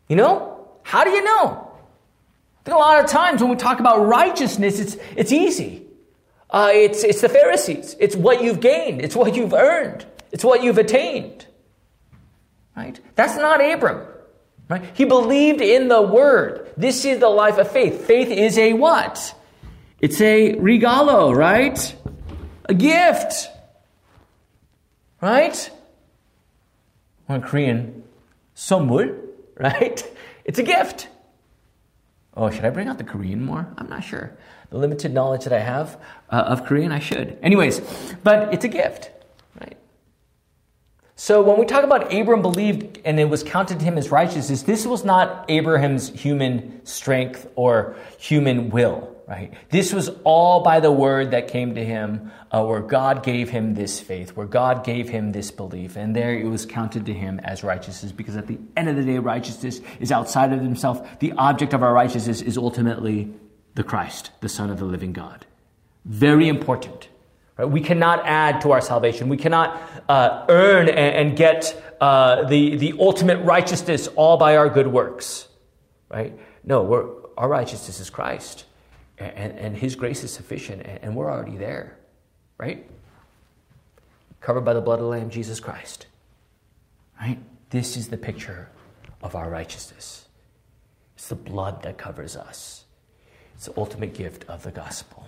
You 0.09 0.17
know? 0.17 0.69
How 0.83 1.03
do 1.03 1.11
you 1.11 1.25
know? 1.25 1.73
I 2.61 2.65
think 2.65 2.77
a 2.77 2.79
lot 2.79 3.03
of 3.03 3.11
times 3.11 3.41
when 3.41 3.51
we 3.51 3.57
talk 3.57 3.81
about 3.81 4.07
righteousness, 4.07 4.79
it's, 4.81 4.97
it's 5.17 5.33
easy. 5.33 5.86
Uh, 6.57 6.71
it's, 6.73 7.05
it's 7.05 7.21
the 7.21 7.29
Pharisees. 7.29 7.95
It's 8.01 8.17
what 8.17 8.43
you've 8.43 8.61
gained. 8.61 9.03
It's 9.03 9.15
what 9.15 9.37
you've 9.37 9.53
earned. 9.53 10.07
It's 10.33 10.43
what 10.43 10.63
you've 10.63 10.79
attained. 10.79 11.47
Right? 12.75 12.99
That's 13.15 13.37
not 13.37 13.63
Abram. 13.63 14.07
Right? 14.71 14.83
He 14.95 15.05
believed 15.05 15.61
in 15.61 15.89
the 15.89 16.01
word. 16.01 16.73
This 16.75 17.05
is 17.05 17.19
the 17.19 17.29
life 17.29 17.59
of 17.59 17.71
faith. 17.71 18.07
Faith 18.07 18.29
is 18.29 18.57
a 18.57 18.73
what? 18.73 19.35
It's 20.01 20.19
a 20.23 20.55
regalo, 20.55 21.37
right? 21.37 21.95
A 22.65 22.73
gift. 22.73 23.51
Right? 25.21 25.71
Or 27.29 27.39
Korean, 27.41 28.03
선물, 28.55 29.15
right? 29.59 30.03
It's 30.47 30.59
a 30.59 30.63
gift. 30.63 31.09
Oh, 32.37 32.51
should 32.51 32.65
I 32.65 32.71
bring 32.71 32.89
out 32.89 32.99
the 32.99 33.05
Korean 33.05 33.45
more? 33.45 33.67
I'm 33.79 33.89
not 33.89 34.05
sure 34.05 34.37
the 34.71 34.79
limited 34.79 35.13
knowledge 35.13 35.45
that 35.45 35.53
I 35.53 35.61
have 35.61 36.01
uh, 36.31 36.37
of 36.37 36.65
Korean, 36.65 36.93
I 36.93 36.99
should. 36.99 37.39
Anyways, 37.43 37.81
but 38.23 38.53
it's 38.53 38.65
a 38.65 38.69
gift, 38.69 39.11
right? 39.61 39.77
So 41.15 41.43
when 41.43 41.59
we 41.59 41.65
talk 41.67 41.85
about 41.85 42.13
Abram 42.13 42.43
believed 42.43 43.01
and 43.05 43.19
it 43.21 43.29
was 43.29 43.43
counted 43.43 43.79
to 43.79 43.85
him 43.85 43.97
as 43.97 44.11
righteousness, 44.11 44.63
this 44.63 44.87
was 44.87 45.05
not 45.05 45.47
Abraham's 45.49 46.09
human 46.09 46.85
strength 46.85 47.49
or 47.55 47.97
human 48.19 48.71
will, 48.71 49.16
right? 49.27 49.53
This 49.71 49.93
was 49.93 50.11
all 50.25 50.63
by 50.63 50.81
the 50.81 50.93
word 50.93 51.33
that 51.33 51.49
came 51.49 51.75
to 51.75 51.85
him, 51.85 52.31
uh, 52.51 52.65
where 52.65 52.81
God 52.81 53.23
gave 53.23 53.51
him 53.51 53.75
this 53.75 54.01
faith, 54.01 54.37
where 54.37 54.47
God 54.47 54.85
gave 54.85 55.09
him 55.09 55.33
this 55.33 55.51
belief, 55.51 55.97
and 55.97 56.15
there 56.15 56.35
it 56.35 56.47
was 56.47 56.65
counted 56.65 57.07
to 57.07 57.13
him 57.13 57.41
as 57.41 57.65
righteousness. 57.65 58.13
Because 58.13 58.37
at 58.37 58.47
the 58.47 58.59
end 58.77 58.89
of 58.89 58.97
the 58.97 59.03
day, 59.03 59.19
righteousness 59.19 59.81
is 59.99 60.13
outside 60.13 60.53
of 60.53 60.61
himself. 60.61 61.19
The 61.19 61.33
object 61.33 61.75
of 61.75 61.83
our 61.83 61.93
righteousness 61.93 62.41
is 62.41 62.57
ultimately 62.57 63.33
the 63.75 63.83
Christ, 63.83 64.31
the 64.41 64.49
Son 64.49 64.71
of 64.71 64.79
the 64.79 64.85
living 64.85 65.13
God. 65.13 65.45
Very 66.05 66.49
important. 66.49 67.09
Right? 67.57 67.69
We 67.69 67.81
cannot 67.81 68.25
add 68.27 68.61
to 68.61 68.73
our 68.73 68.81
salvation. 68.81 69.29
We 69.29 69.37
cannot 69.37 69.81
uh, 70.09 70.47
earn 70.49 70.89
and, 70.89 71.29
and 71.29 71.37
get 71.37 71.83
uh, 72.01 72.45
the, 72.45 72.77
the 72.77 72.95
ultimate 73.01 73.43
righteousness 73.45 74.09
all 74.09 74.37
by 74.37 74.57
our 74.57 74.69
good 74.69 74.87
works. 74.87 75.49
Right? 76.09 76.39
No, 76.65 77.23
our 77.37 77.49
righteousness 77.49 77.99
is 78.01 78.11
Christ, 78.11 78.66
and, 79.19 79.59
and 79.59 79.77
His 79.77 79.95
grace 79.95 80.23
is 80.25 80.33
sufficient, 80.33 80.83
and, 80.83 80.99
and 81.03 81.17
we're 81.17 81.31
already 81.31 81.57
there. 81.57 81.99
Right? 82.59 82.89
Covered 84.41 84.63
by 84.63 84.75
the 84.75 84.81
blood 84.81 84.99
of 84.99 85.05
the 85.05 85.11
Lamb, 85.11 85.31
Jesus 85.31 85.61
Christ. 85.61 86.07
Right? 87.21 87.39
This 87.71 87.97
is 87.97 88.09
the 88.09 88.17
picture 88.17 88.71
of 89.23 89.35
our 89.35 89.51
righteousness. 89.51 90.27
It's 91.17 91.29
the 91.29 91.35
blood 91.35 91.83
that 91.83 91.99
covers 91.99 92.37
us. 92.37 92.85
It's 93.55 93.67
the 93.67 93.75
ultimate 93.77 94.15
gift 94.15 94.45
of 94.49 94.63
the 94.63 94.71
gospel. 94.71 95.26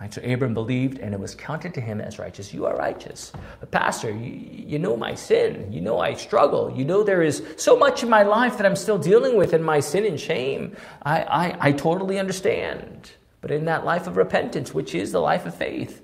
Right? 0.00 0.14
So 0.14 0.22
Abram 0.22 0.54
believed, 0.54 0.98
and 0.98 1.12
it 1.12 1.20
was 1.20 1.34
counted 1.34 1.74
to 1.74 1.80
him 1.80 2.00
as 2.00 2.18
righteous. 2.18 2.54
You 2.54 2.64
are 2.64 2.74
righteous. 2.74 3.32
But 3.60 3.70
Pastor, 3.70 4.10
you, 4.10 4.64
you 4.66 4.78
know 4.78 4.96
my 4.96 5.14
sin. 5.14 5.70
You 5.70 5.82
know 5.82 5.98
I 5.98 6.14
struggle. 6.14 6.72
You 6.74 6.86
know 6.86 7.02
there 7.02 7.22
is 7.22 7.44
so 7.58 7.76
much 7.76 8.02
in 8.02 8.08
my 8.08 8.22
life 8.22 8.56
that 8.56 8.64
I'm 8.64 8.76
still 8.76 8.96
dealing 8.96 9.36
with 9.36 9.52
in 9.52 9.62
my 9.62 9.80
sin 9.80 10.06
and 10.06 10.18
shame. 10.18 10.74
I, 11.02 11.22
I, 11.22 11.56
I 11.68 11.72
totally 11.72 12.18
understand. 12.18 13.10
But 13.42 13.50
in 13.50 13.66
that 13.66 13.84
life 13.84 14.06
of 14.06 14.16
repentance, 14.16 14.72
which 14.72 14.94
is 14.94 15.12
the 15.12 15.20
life 15.20 15.44
of 15.44 15.54
faith, 15.54 16.00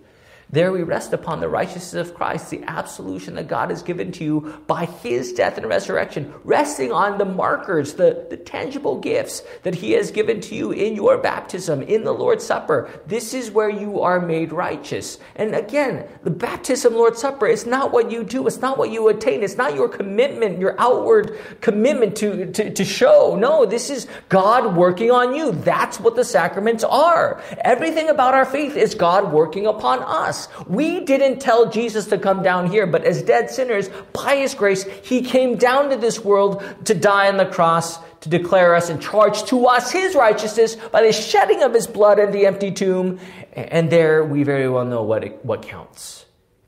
there 0.49 0.71
we 0.71 0.85
rest 0.85 1.13
upon 1.13 1.41
the 1.41 1.49
righteousness 1.49 2.09
of 2.09 2.15
Christ, 2.15 2.51
the 2.51 2.63
absolution 2.69 3.35
that 3.35 3.49
God 3.49 3.71
has 3.71 3.83
given 3.83 4.13
to 4.13 4.25
you 4.25 4.63
by 4.69 4.85
his 4.85 5.33
death 5.33 5.59
and 5.59 5.67
resurrection, 5.67 6.33
resting 6.45 6.93
on 6.93 7.19
the 7.19 7.25
markers, 7.25 7.95
the, 7.95 8.25
the 8.31 8.37
tangible 8.37 9.01
gifts 9.01 9.43
that 9.65 9.75
he 9.75 9.91
has 9.93 10.13
given 10.13 10.41
to 10.43 10.55
you 10.55 10.71
in 10.71 10.95
your 10.95 11.19
baptism, 11.19 11.83
in 11.83 12.05
the 12.05 12.15
Lord's 12.15 12.45
Supper. 12.45 12.89
This 13.09 13.35
is 13.35 13.51
where 13.51 13.69
you 13.69 14.01
are 14.03 14.21
made 14.21 14.53
righteous. 14.53 15.19
And 15.35 15.53
again, 15.53 16.07
the 16.23 16.31
baptism, 16.31 16.95
Lord's 16.95 17.21
Supper, 17.21 17.49
is 17.49 17.67
not 17.67 17.91
what 17.91 18.13
you 18.13 18.23
do, 18.23 18.47
it's 18.47 18.59
not 18.59 18.79
what 18.79 18.93
you 18.93 19.09
attain, 19.09 19.43
it's 19.43 19.57
not 19.57 19.75
your 19.75 19.89
commitment, 19.89 20.61
your 20.61 20.81
outward 20.81 21.41
commitment 21.61 22.15
to, 22.19 22.53
to, 22.53 22.73
to 22.73 22.85
show. 22.85 23.35
No, 23.35 23.67
this 23.67 23.91
is 23.91 24.07
God 24.29 24.77
working 24.77 25.11
on 25.11 25.35
you. 25.35 25.51
That's 25.51 25.99
what 25.99 26.15
the 26.15 26.25
sacraments 26.25 26.85
are. 26.85 27.43
Everything 27.63 28.09
about 28.09 28.35
our 28.35 28.45
faith 28.45 28.77
is 28.77 28.95
God 28.95 29.33
working 29.33 29.67
upon 29.67 30.05
us 30.05 30.36
us. 30.37 30.49
We 30.67 31.01
didn't 31.05 31.41
tell 31.41 31.71
Jesus 31.71 32.07
to 32.07 32.19
come 32.19 32.43
down 32.43 32.71
here, 32.71 32.87
but 32.87 33.05
as 33.05 33.23
dead 33.23 33.51
sinners, 33.51 33.89
by 34.13 34.37
His 34.37 34.55
grace, 34.55 34.85
He 35.03 35.23
came 35.23 35.57
down 35.57 35.91
to 35.91 35.97
this 35.97 36.23
world 36.23 36.63
to 36.85 36.95
die 36.95 37.29
on 37.29 37.37
the 37.37 37.47
cross 37.47 37.99
to 38.21 38.29
declare 38.29 38.75
us 38.75 38.91
and 38.91 39.01
charge 39.01 39.45
to 39.45 39.67
us 39.67 39.91
His 39.91 40.15
righteousness 40.15 40.77
by 40.77 41.03
the 41.03 41.13
shedding 41.13 41.63
of 41.63 41.73
His 41.73 41.87
blood 41.87 42.19
in 42.19 42.33
the 42.33 42.47
empty 42.47 42.71
tomb. 42.71 43.19
And 43.53 43.91
there 43.91 44.25
we 44.25 44.43
very 44.43 44.69
well 44.69 44.85
know 44.85 45.03
what, 45.03 45.25
it, 45.25 45.45
what 45.45 45.63
counts, 45.63 46.27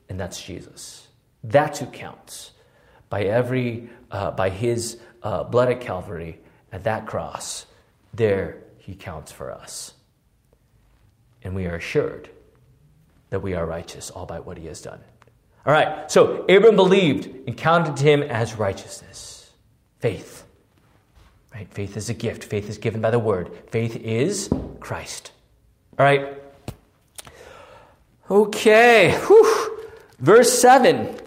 and 0.09 0.19
that's 0.19 0.41
Jesus. 0.41 1.07
That's 1.43 1.79
who 1.79 1.85
counts. 1.85 2.51
By 3.09 3.23
every, 3.23 3.89
uh, 4.11 4.31
by 4.31 4.49
His 4.49 4.99
uh, 5.23 5.43
blood 5.43 5.69
at 5.69 5.81
Calvary, 5.81 6.39
at 6.71 6.83
that 6.83 7.07
cross, 7.07 7.65
there 8.13 8.57
He 8.77 8.95
counts 8.95 9.31
for 9.31 9.51
us. 9.51 9.93
And 11.41 11.55
we 11.55 11.65
are 11.67 11.75
assured 11.75 12.29
that 13.29 13.41
we 13.41 13.53
are 13.53 13.65
righteous 13.65 14.09
all 14.09 14.25
by 14.25 14.39
what 14.39 14.57
he 14.57 14.67
has 14.67 14.81
done. 14.81 14.99
All 15.65 15.73
right, 15.73 16.09
so 16.09 16.43
Abram 16.45 16.75
believed 16.75 17.27
and 17.47 17.55
counted 17.55 17.99
him 17.99 18.23
as 18.23 18.55
righteousness. 18.55 19.51
Faith. 19.99 20.45
Right? 21.53 21.67
Faith 21.73 21.97
is 21.97 22.09
a 22.09 22.13
gift. 22.13 22.43
Faith 22.43 22.69
is 22.69 22.77
given 22.77 23.01
by 23.01 23.11
the 23.11 23.19
word. 23.19 23.51
Faith 23.69 23.95
is 23.97 24.49
Christ. 24.79 25.31
All 25.97 26.05
right. 26.05 26.41
Okay. 28.31 29.11
Whew. 29.27 29.79
Verse 30.19 30.59
7. 30.59 31.17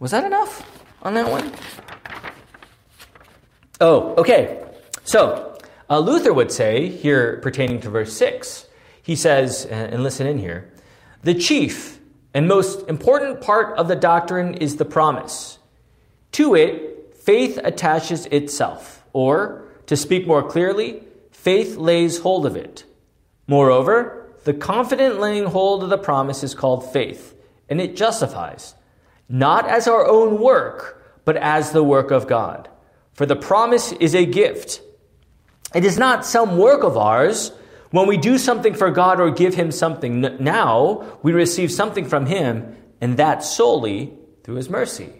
Was 0.00 0.10
that 0.10 0.24
enough 0.24 0.82
on 1.02 1.14
that 1.14 1.30
one? 1.30 1.52
Oh, 3.80 4.14
okay. 4.16 4.64
So, 5.04 5.56
uh, 5.88 5.98
Luther 5.98 6.32
would 6.32 6.52
say, 6.52 6.88
here 6.88 7.38
pertaining 7.38 7.80
to 7.80 7.90
verse 7.90 8.12
6, 8.16 8.66
he 9.02 9.16
says, 9.16 9.64
and 9.64 10.02
listen 10.02 10.26
in 10.26 10.38
here, 10.38 10.70
the 11.22 11.34
chief 11.34 11.98
and 12.34 12.46
most 12.46 12.88
important 12.88 13.40
part 13.40 13.76
of 13.78 13.88
the 13.88 13.96
doctrine 13.96 14.54
is 14.54 14.76
the 14.76 14.84
promise. 14.84 15.58
To 16.32 16.54
it, 16.54 17.14
faith 17.16 17.58
attaches 17.64 18.26
itself, 18.26 19.04
or, 19.12 19.64
to 19.86 19.96
speak 19.96 20.26
more 20.26 20.48
clearly, 20.48 21.02
faith 21.30 21.76
lays 21.76 22.20
hold 22.20 22.46
of 22.46 22.56
it. 22.56 22.84
Moreover, 23.46 24.30
the 24.44 24.54
confident 24.54 25.18
laying 25.18 25.46
hold 25.46 25.82
of 25.82 25.90
the 25.90 25.98
promise 25.98 26.44
is 26.44 26.54
called 26.54 26.92
faith, 26.92 27.34
and 27.68 27.80
it 27.80 27.96
justifies, 27.96 28.74
not 29.28 29.66
as 29.66 29.88
our 29.88 30.06
own 30.06 30.40
work, 30.40 31.02
but 31.24 31.36
as 31.36 31.72
the 31.72 31.84
work 31.84 32.10
of 32.10 32.26
God. 32.26 32.68
For 33.12 33.26
the 33.26 33.36
promise 33.36 33.92
is 33.92 34.14
a 34.14 34.24
gift. 34.24 34.80
It 35.74 35.84
is 35.84 35.98
not 35.98 36.24
some 36.24 36.56
work 36.56 36.82
of 36.84 36.96
ours 36.96 37.52
when 37.90 38.06
we 38.06 38.16
do 38.16 38.38
something 38.38 38.74
for 38.74 38.90
God 38.90 39.20
or 39.20 39.30
give 39.30 39.54
Him 39.54 39.72
something 39.72 40.20
now, 40.40 41.18
we 41.22 41.32
receive 41.32 41.72
something 41.72 42.04
from 42.04 42.26
Him, 42.26 42.76
and 43.00 43.16
that 43.16 43.42
solely 43.42 44.12
through 44.44 44.56
His 44.56 44.68
mercy. 44.68 45.12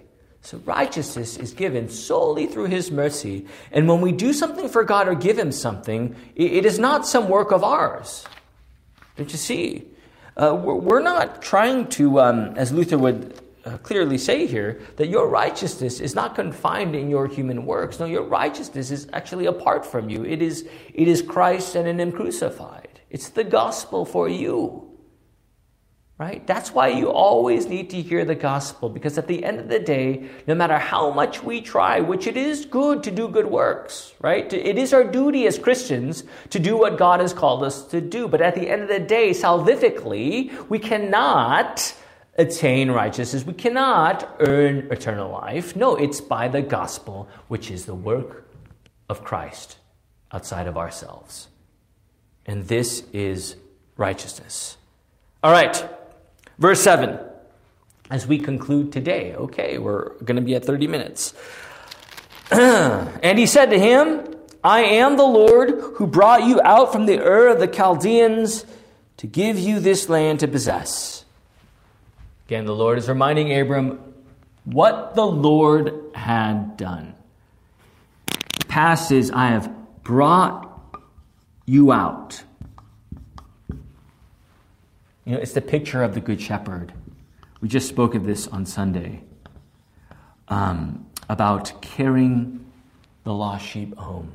So 0.43 0.59
righteousness 0.59 1.37
is 1.37 1.53
given 1.53 1.89
solely 1.89 2.47
through 2.47 2.67
His 2.67 2.91
mercy. 2.91 3.47
And 3.73 3.89
when 3.89 4.01
we 4.01 4.13
do 4.13 4.33
something 4.33 4.69
for 4.69 4.85
God 4.85 5.09
or 5.09 5.15
give 5.15 5.39
Him 5.39 5.53
something, 5.53 6.15
it 6.35 6.65
is 6.65 6.79
not 6.79 7.07
some 7.07 7.29
work 7.29 7.53
of 7.53 7.65
ours. 7.65 8.25
Don't 9.17 9.31
you 9.31 9.39
see? 9.39 9.85
Uh, 10.37 10.55
we're 10.55 11.03
not 11.03 11.43
trying 11.43 11.89
to, 11.89 12.21
um, 12.21 12.55
as 12.57 12.71
Luther 12.71 12.97
would 12.97 13.41
Uh, 13.69 13.77
clearly 13.77 14.17
say 14.17 14.47
here, 14.47 14.81
that 14.97 15.09
your 15.09 15.29
righteousness 15.29 16.01
is 16.01 16.15
not 16.15 16.35
confined 16.35 16.95
in 16.95 17.11
your 17.11 17.27
human 17.27 17.67
works. 17.67 18.01
No, 18.01 18.07
your 18.07 18.23
righteousness 18.23 18.91
is 18.91 19.07
actually 19.13 19.45
apart 19.45 19.85
from 19.85 20.09
you. 20.09 20.25
It 20.25 20.41
is, 20.41 20.67
it 20.95 21.07
is 21.07 21.21
Christ 21.21 21.75
and 21.75 21.87
in 21.87 22.01
Him 22.01 22.11
crucified. 22.11 23.01
It's 23.11 23.29
the 23.29 23.45
gospel 23.45 24.07
for 24.07 24.27
you. 24.27 24.91
Right? 26.17 26.47
That's 26.47 26.73
why 26.73 26.89
you 26.89 27.11
always 27.11 27.67
need 27.67 27.91
to 27.91 28.01
hear 28.01 28.25
the 28.25 28.35
gospel, 28.35 28.89
because 28.89 29.19
at 29.19 29.29
the 29.29 29.45
end 29.45 29.61
of 29.61 29.69
the 29.69 29.79
day, 29.81 30.31
no 30.47 30.55
matter 30.55 30.79
how 30.79 31.13
much 31.13 31.43
we 31.43 31.61
try, 31.61 32.01
which 32.01 32.27
it 32.27 32.39
is 32.39 32.65
good 32.65 33.03
to 33.03 33.11
do 33.11 33.29
good 33.29 33.47
works, 33.47 34.15
right? 34.21 34.51
It 34.51 34.79
is 34.79 34.95
our 34.95 35.05
duty 35.05 35.47
as 35.47 35.59
Christians 35.59 36.25
to 36.51 36.59
do 36.59 36.79
what 36.79 36.97
God 36.97 37.21
has 37.21 37.35
called 37.35 37.63
us 37.63 37.85
to 37.89 38.01
do. 38.01 38.29
But 38.29 38.41
at 38.41 38.55
the 38.55 38.67
end 38.69 38.83
of 38.83 38.89
the 38.89 38.99
day, 38.99 39.31
salvifically, 39.31 40.69
we 40.71 40.79
cannot 40.79 41.95
attain 42.39 42.91
righteousness. 42.91 43.45
We 43.45 43.53
cannot 43.53 44.37
earn 44.39 44.89
eternal 44.91 45.31
life. 45.31 45.75
No, 45.75 45.97
it's 45.97 46.21
by 46.21 46.49
the 46.49 46.63
gospel, 46.63 47.29
which 47.49 47.71
is 47.71 47.85
the 47.85 47.95
work 47.95 48.49
of 49.09 49.25
Christ 49.25 49.79
outside 50.33 50.67
of 50.67 50.77
ourselves. 50.77 51.49
And 52.47 52.67
this 52.69 53.03
is 53.13 53.57
righteousness. 53.97 54.77
All 55.43 55.53
right. 55.53 55.87
Verse 56.59 56.81
7, 56.81 57.19
as 58.11 58.27
we 58.27 58.39
conclude 58.39 58.93
today, 58.93 59.35
okay, 59.35 59.79
we're 59.79 60.11
going 60.25 60.37
to 60.37 60.43
be 60.43 60.55
at 60.55 60.65
30 60.65 60.87
minutes. 60.87 61.35
and 62.51 63.39
he 63.39 63.47
said 63.47 63.67
to 63.71 63.79
him, 63.79 64.35
I 64.65 64.81
am 64.81 65.17
the 65.17 65.25
Lord 65.25 65.71
who 65.97 66.07
brought 66.07 66.45
you 66.45 66.61
out 66.63 66.93
from 66.93 67.07
the 67.07 67.21
Ur 67.21 67.49
of 67.49 67.61
the 67.61 67.69
Chaldeans 67.69 68.65
to 69.19 69.27
give 69.27 69.59
you 69.59 69.79
this 69.79 70.09
land 70.09 70.41
to 70.41 70.49
possess. 70.49 71.25
Again, 72.49 72.65
the 72.65 72.75
Lord 72.75 72.97
is 72.97 73.11
reminding 73.11 73.53
Abram 73.53 74.15
what 74.65 75.15
the 75.15 75.27
Lord 75.27 75.93
had 76.15 76.79
done. 76.79 77.15
The 78.27 78.65
Past 78.67 79.13
is, 79.13 79.31
I 79.31 79.49
have 79.49 79.71
brought 80.03 80.97
you 81.67 81.93
out. 81.93 82.43
You 85.27 85.35
know, 85.35 85.39
it's 85.39 85.53
the 85.53 85.61
picture 85.61 86.03
of 86.03 86.15
the 86.15 86.21
Good 86.21 86.41
Shepherd. 86.41 86.95
We 87.61 87.69
just 87.69 87.87
spoke 87.87 88.15
of 88.15 88.25
this 88.25 88.47
on 88.49 88.65
Sunday 88.65 89.25
um, 90.49 91.07
about 91.29 91.83
carrying 91.83 92.65
the 93.25 93.35
lost 93.35 93.67
sheep 93.67 93.95
home. 93.99 94.33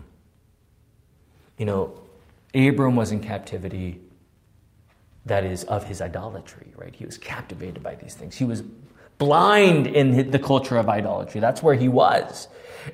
You 1.57 1.65
know, 1.65 1.99
Abram 2.53 2.95
was 2.95 3.11
in 3.11 3.21
captivity 3.21 4.01
that 5.25 5.43
is 5.43 5.63
of 5.63 5.85
his 5.85 5.99
idolatry, 5.99 6.62
right? 6.75 6.93
He 6.93 7.05
was 7.05 7.17
captivated 7.17 7.83
by 7.83 7.95
these 7.95 8.13
things. 8.13 8.35
He 8.35 8.45
was 8.45 8.63
blind 9.17 9.87
in 9.87 10.31
the 10.31 10.39
culture 10.39 10.77
of 10.77 10.89
idolatry. 10.89 11.39
That's 11.39 11.61
where 11.63 11.75
he 11.75 11.87
was. 11.87 12.47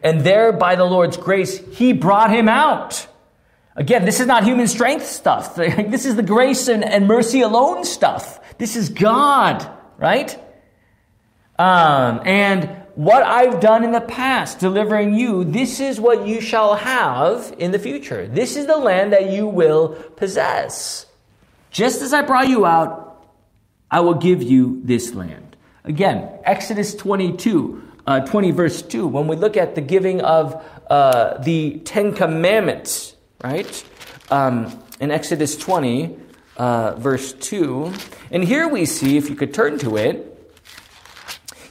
And 0.04 0.22
there, 0.22 0.52
by 0.52 0.76
the 0.76 0.86
Lord's 0.86 1.18
grace, 1.18 1.58
he 1.76 1.94
brought 1.94 2.32
him 2.32 2.48
out. 2.48 3.08
Again, 3.76 4.06
this 4.06 4.20
is 4.20 4.28
not 4.28 4.44
human 4.44 4.68
strength 4.68 5.06
stuff. 5.06 5.56
This 5.56 6.06
is 6.06 6.16
the 6.16 6.24
grace 6.24 6.68
and, 6.68 6.84
and 6.84 7.08
mercy 7.08 7.42
alone 7.42 7.86
stuff. 7.86 8.40
This 8.58 8.76
is 8.76 8.90
God, 8.90 9.68
right? 9.98 10.38
Um, 11.58 12.22
and 12.26 12.70
what 12.96 13.24
I've 13.24 13.62
done 13.62 13.84
in 13.86 13.92
the 13.92 14.02
past, 14.02 14.60
delivering 14.60 15.14
you, 15.14 15.46
this 15.46 15.80
is 15.80 16.00
what 16.00 16.28
you 16.28 16.42
shall 16.42 16.76
have 16.76 17.56
in 17.58 17.72
the 17.72 17.80
future. 17.80 18.28
This 18.28 18.58
is 18.58 18.68
the 18.68 18.78
land 18.78 19.14
that 19.14 19.32
you 19.32 19.48
will 19.48 19.90
possess. 20.18 21.06
Just 21.72 22.02
as 22.02 22.14
I 22.14 22.22
brought 22.24 22.50
you 22.50 22.66
out, 22.66 23.09
I 23.92 24.02
will 24.02 24.16
give 24.16 24.44
you 24.44 24.82
this 24.84 25.14
land. 25.14 25.56
Again, 25.84 26.30
Exodus 26.44 26.96
22, 26.96 27.84
uh, 28.06 28.20
20, 28.22 28.52
verse 28.52 28.82
2, 28.82 29.08
when 29.08 29.28
we 29.28 29.36
look 29.36 29.58
at 29.58 29.76
the 29.76 29.82
giving 29.82 30.22
of 30.22 30.64
uh, 30.90 31.38
the 31.40 31.80
Ten 31.80 32.14
Commandments, 32.14 33.16
right? 33.44 33.84
Um, 34.30 34.84
in 35.00 35.12
Exodus 35.12 35.58
20, 35.58 36.18
uh, 36.58 36.96
verse 36.96 37.34
2. 37.34 37.94
And 38.32 38.44
here 38.44 38.68
we 38.68 38.86
see, 38.86 39.18
if 39.18 39.30
you 39.30 39.36
could 39.36 39.54
turn 39.54 39.80
to 39.80 39.98
it, 39.98 40.39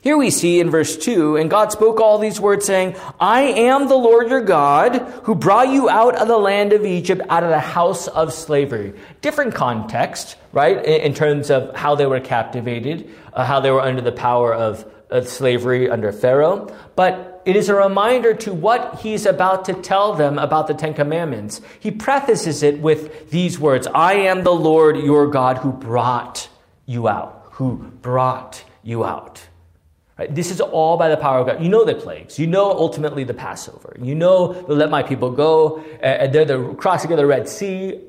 here 0.00 0.16
we 0.16 0.30
see 0.30 0.60
in 0.60 0.70
verse 0.70 0.96
2, 0.96 1.36
and 1.36 1.50
God 1.50 1.72
spoke 1.72 2.00
all 2.00 2.18
these 2.18 2.40
words, 2.40 2.64
saying, 2.64 2.94
I 3.18 3.42
am 3.42 3.88
the 3.88 3.96
Lord 3.96 4.30
your 4.30 4.40
God, 4.40 4.96
who 5.24 5.34
brought 5.34 5.70
you 5.70 5.88
out 5.88 6.14
of 6.14 6.28
the 6.28 6.38
land 6.38 6.72
of 6.72 6.84
Egypt, 6.84 7.22
out 7.28 7.42
of 7.42 7.50
the 7.50 7.58
house 7.58 8.06
of 8.06 8.32
slavery. 8.32 8.94
Different 9.22 9.54
context, 9.54 10.36
right, 10.52 10.84
in 10.84 11.14
terms 11.14 11.50
of 11.50 11.74
how 11.74 11.96
they 11.96 12.06
were 12.06 12.20
captivated, 12.20 13.10
uh, 13.32 13.44
how 13.44 13.58
they 13.58 13.72
were 13.72 13.80
under 13.80 14.00
the 14.00 14.12
power 14.12 14.54
of, 14.54 14.88
of 15.10 15.26
slavery 15.26 15.90
under 15.90 16.12
Pharaoh. 16.12 16.72
But 16.94 17.42
it 17.44 17.56
is 17.56 17.68
a 17.68 17.74
reminder 17.74 18.34
to 18.34 18.52
what 18.52 19.00
he's 19.00 19.26
about 19.26 19.64
to 19.64 19.74
tell 19.74 20.14
them 20.14 20.38
about 20.38 20.68
the 20.68 20.74
Ten 20.74 20.94
Commandments. 20.94 21.60
He 21.80 21.90
prefaces 21.90 22.62
it 22.62 22.78
with 22.78 23.30
these 23.30 23.58
words 23.58 23.88
I 23.92 24.14
am 24.14 24.44
the 24.44 24.54
Lord 24.54 24.96
your 24.96 25.26
God 25.26 25.58
who 25.58 25.72
brought 25.72 26.48
you 26.86 27.08
out, 27.08 27.48
who 27.52 27.78
brought 28.00 28.62
you 28.84 29.04
out. 29.04 29.47
Right? 30.18 30.34
This 30.34 30.50
is 30.50 30.60
all 30.60 30.96
by 30.96 31.08
the 31.08 31.16
power 31.16 31.38
of 31.38 31.46
God. 31.46 31.62
You 31.62 31.68
know 31.68 31.84
the 31.84 31.94
plagues. 31.94 32.38
You 32.38 32.48
know 32.48 32.72
ultimately 32.72 33.22
the 33.22 33.34
Passover. 33.34 33.96
You 34.00 34.14
know 34.14 34.52
the 34.52 34.74
let 34.74 34.90
my 34.90 35.02
people 35.02 35.30
go. 35.30 35.78
And 36.02 36.32
they're 36.32 36.44
the 36.44 36.74
crossing 36.74 37.12
of 37.12 37.18
the 37.18 37.26
Red 37.26 37.48
Sea. 37.48 38.00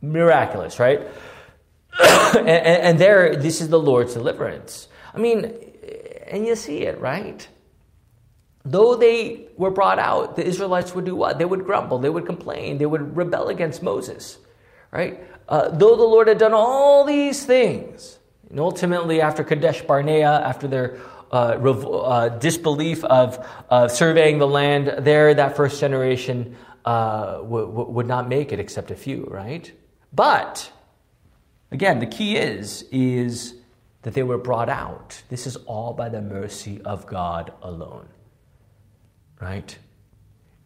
Miraculous, 0.00 0.78
right? 0.78 1.00
and, 2.36 2.48
and 2.48 2.98
there, 2.98 3.34
this 3.34 3.60
is 3.60 3.68
the 3.68 3.80
Lord's 3.80 4.14
deliverance. 4.14 4.88
I 5.12 5.18
mean, 5.18 5.52
and 6.28 6.46
you 6.46 6.54
see 6.54 6.82
it, 6.82 7.00
right? 7.00 7.46
Though 8.64 8.94
they 8.94 9.48
were 9.56 9.70
brought 9.70 9.98
out, 9.98 10.36
the 10.36 10.46
Israelites 10.46 10.94
would 10.94 11.04
do 11.04 11.16
what? 11.16 11.38
They 11.38 11.44
would 11.44 11.64
grumble, 11.64 11.98
they 11.98 12.10
would 12.10 12.26
complain, 12.26 12.78
they 12.78 12.86
would 12.86 13.16
rebel 13.16 13.48
against 13.48 13.82
Moses, 13.82 14.38
right? 14.92 15.24
Uh, 15.48 15.68
though 15.70 15.96
the 15.96 16.04
Lord 16.04 16.28
had 16.28 16.38
done 16.38 16.52
all 16.52 17.04
these 17.04 17.44
things, 17.44 18.18
and 18.48 18.60
ultimately 18.60 19.20
after 19.20 19.42
Kadesh 19.42 19.82
Barnea, 19.82 20.30
after 20.30 20.68
their 20.68 20.98
uh, 21.32 21.58
uh, 21.58 22.28
disbelief 22.30 23.04
of 23.04 23.46
surveying 23.90 24.38
the 24.38 24.48
land, 24.48 25.04
there 25.04 25.34
that 25.34 25.56
first 25.56 25.80
generation 25.80 26.56
uh, 26.84 27.38
w- 27.38 27.66
w- 27.66 27.90
would 27.90 28.06
not 28.06 28.28
make 28.28 28.52
it 28.52 28.60
except 28.60 28.90
a 28.90 28.96
few, 28.96 29.24
right? 29.30 29.72
But 30.12 30.72
again, 31.72 32.00
the 32.00 32.06
key 32.06 32.36
is 32.36 32.84
is 32.92 33.54
that 34.02 34.14
they 34.14 34.22
were 34.22 34.38
brought 34.38 34.68
out. 34.68 35.22
This 35.28 35.46
is 35.46 35.56
all 35.56 35.92
by 35.94 36.08
the 36.08 36.22
mercy 36.22 36.80
of 36.82 37.06
God 37.06 37.52
alone 37.62 38.08
right? 39.40 39.78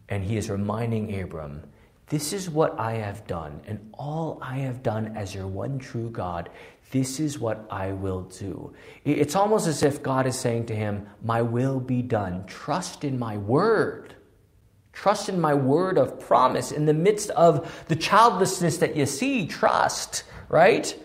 And 0.09 0.23
he 0.23 0.37
is 0.37 0.49
reminding 0.49 1.19
Abram, 1.19 1.63
this 2.07 2.33
is 2.33 2.49
what 2.49 2.79
I 2.79 2.93
have 2.93 3.25
done, 3.27 3.61
and 3.67 3.91
all 3.93 4.39
I 4.41 4.57
have 4.57 4.83
done 4.83 5.17
as 5.17 5.33
your 5.33 5.47
one 5.47 5.79
true 5.79 6.09
God, 6.09 6.49
this 6.91 7.19
is 7.19 7.39
what 7.39 7.65
I 7.69 7.91
will 7.91 8.21
do. 8.21 8.73
It's 9.03 9.35
almost 9.35 9.67
as 9.67 9.83
if 9.83 10.03
God 10.03 10.27
is 10.27 10.37
saying 10.37 10.67
to 10.67 10.75
him, 10.75 11.07
My 11.23 11.41
will 11.41 11.79
be 11.79 12.01
done. 12.01 12.45
Trust 12.45 13.03
in 13.03 13.17
my 13.19 13.37
word. 13.37 14.15
Trust 14.93 15.27
in 15.27 15.41
my 15.41 15.53
word 15.53 15.97
of 15.97 16.19
promise. 16.19 16.71
In 16.71 16.85
the 16.85 16.93
midst 16.93 17.29
of 17.31 17.83
the 17.87 17.95
childlessness 17.95 18.77
that 18.77 18.95
you 18.95 19.05
see, 19.05 19.45
trust, 19.45 20.23
right? 20.47 20.97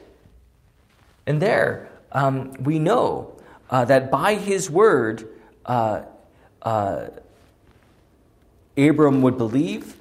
And 1.26 1.42
there, 1.42 1.90
um, 2.12 2.52
we 2.62 2.78
know 2.78 3.36
uh, 3.68 3.84
that 3.86 4.10
by 4.10 4.34
his 4.34 4.70
word, 4.70 5.28
uh, 5.66 6.02
uh, 6.62 7.08
Abram 8.76 9.22
would 9.22 9.38
believe. 9.38 9.96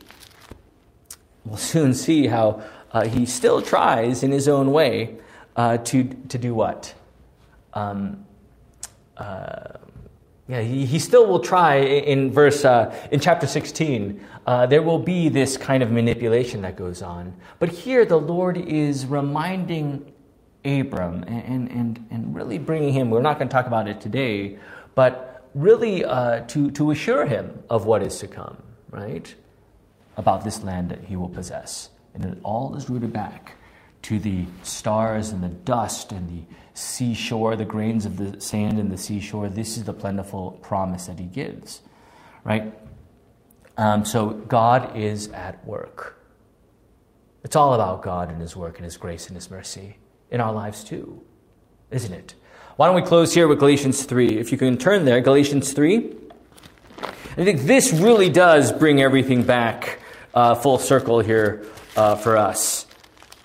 We'll 1.46 1.58
soon 1.58 1.94
see 1.94 2.28
how 2.28 2.62
uh, 2.92 3.08
he 3.08 3.26
still 3.26 3.62
tries 3.62 4.24
in 4.24 4.32
his 4.32 4.48
own 4.48 4.72
way 4.72 5.18
uh, 5.60 5.78
to, 5.78 6.06
to 6.30 6.38
do 6.38 6.56
what? 6.56 6.94
Um, 7.74 8.26
uh, 9.18 9.74
yeah, 10.48 10.62
he, 10.62 10.86
he 10.86 11.00
still 11.00 11.28
will 11.28 11.42
try 11.42 11.80
in 11.80 12.32
verse 12.32 12.64
uh, 12.64 12.96
in 13.12 13.20
chapter 13.20 13.46
16. 13.46 14.26
Uh, 14.48 14.66
there 14.68 14.82
will 14.82 15.00
be 15.00 15.28
this 15.28 15.58
kind 15.58 15.84
of 15.84 15.92
manipulation 15.92 16.62
that 16.62 16.78
goes 16.78 17.02
on. 17.02 17.36
But 17.60 17.68
here 17.68 18.06
the 18.06 18.16
Lord 18.16 18.58
is 18.58 19.06
reminding 19.06 20.14
Abram 20.64 21.24
and, 21.24 21.70
and, 21.70 22.08
and 22.10 22.34
really 22.34 22.58
bringing 22.58 22.94
him, 22.94 23.10
we're 23.10 23.22
not 23.22 23.38
going 23.38 23.50
to 23.50 23.54
talk 23.54 23.68
about 23.68 23.90
it 23.90 24.00
today, 24.00 24.58
but 24.96 25.46
really 25.56 26.06
uh, 26.06 26.40
to, 26.48 26.72
to 26.72 26.92
assure 26.92 27.26
him 27.26 27.64
of 27.70 27.86
what 27.86 28.02
is 28.02 28.18
to 28.20 28.28
come, 28.28 28.56
right? 28.92 29.36
About 30.16 30.46
this 30.46 30.64
land 30.64 30.90
that 30.90 31.04
he 31.04 31.18
will 31.18 31.28
possess. 31.28 31.90
And 32.14 32.24
it 32.24 32.38
all 32.44 32.78
is 32.78 32.90
rooted 32.90 33.12
back 33.12 33.58
to 34.04 34.20
the 34.20 34.46
stars 34.64 35.30
and 35.30 35.44
the 35.44 35.50
dust 35.50 36.12
and 36.12 36.30
the 36.30 36.44
seashore, 36.74 37.56
the 37.56 37.66
grains 37.66 38.06
of 38.06 38.18
the 38.18 38.40
sand 38.40 38.80
and 38.80 38.92
the 38.92 38.98
seashore. 38.98 39.50
This 39.50 39.78
is 39.78 39.84
the 39.84 39.94
plentiful 39.94 40.52
promise 40.62 41.08
that 41.08 41.20
he 41.20 41.26
gives, 41.26 41.82
right? 42.44 42.74
Um, 43.78 44.06
so 44.06 44.30
God 44.30 44.96
is 44.96 45.30
at 45.30 45.66
work. 45.66 46.18
It's 47.44 47.56
all 47.56 47.74
about 47.74 48.02
God 48.02 48.30
and 48.30 48.42
his 48.42 48.56
work 48.56 48.78
and 48.78 48.86
his 48.86 48.98
grace 48.98 49.28
and 49.28 49.36
his 49.36 49.50
mercy 49.50 49.98
in 50.30 50.42
our 50.42 50.52
lives 50.52 50.84
too, 50.84 51.22
isn't 51.92 52.14
it? 52.14 52.36
Why 52.76 52.88
don't 52.88 52.96
we 52.96 53.02
close 53.02 53.34
here 53.34 53.48
with 53.48 53.60
Galatians 53.60 54.04
3? 54.04 54.38
If 54.38 54.52
you 54.52 54.58
can 54.58 54.78
turn 54.78 55.06
there, 55.06 55.20
Galatians 55.22 55.74
3. 55.74 56.16
I 57.02 57.44
think 57.44 57.62
this 57.62 57.94
really 57.94 58.30
does 58.30 58.72
bring 58.72 59.02
everything 59.02 59.44
back 59.44 60.00
uh, 60.34 60.56
full 60.56 60.78
circle 60.78 61.20
here 61.20 61.66
uh, 61.96 62.16
for 62.16 62.38
us. 62.38 62.86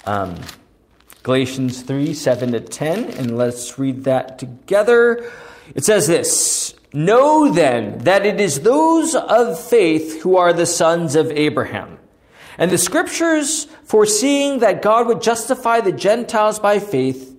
Um, 0.07 0.37
Galatians 1.23 1.81
3 1.83 2.12
7 2.12 2.53
to 2.53 2.61
10, 2.61 3.05
and 3.12 3.38
let's 3.38 3.79
read 3.79 4.05
that 4.05 4.38
together. 4.38 5.31
It 5.75 5.85
says 5.85 6.07
this 6.07 6.75
Know 6.93 7.51
then 7.51 7.99
that 8.05 8.25
it 8.25 8.40
is 8.40 8.61
those 8.61 9.14
of 9.14 9.59
faith 9.59 10.23
who 10.23 10.37
are 10.37 10.53
the 10.53 10.67
sons 10.67 11.17
of 11.17 11.31
Abraham. 11.33 11.99
And 12.57 12.71
the 12.71 12.79
scriptures, 12.79 13.64
foreseeing 13.85 14.61
that 14.61 14.83
God 14.83 15.09
would 15.09 15.21
justify 15.21 15.81
the 15.81 15.93
Gentiles 15.93 16.61
by 16.61 16.79
faith, 16.79 17.37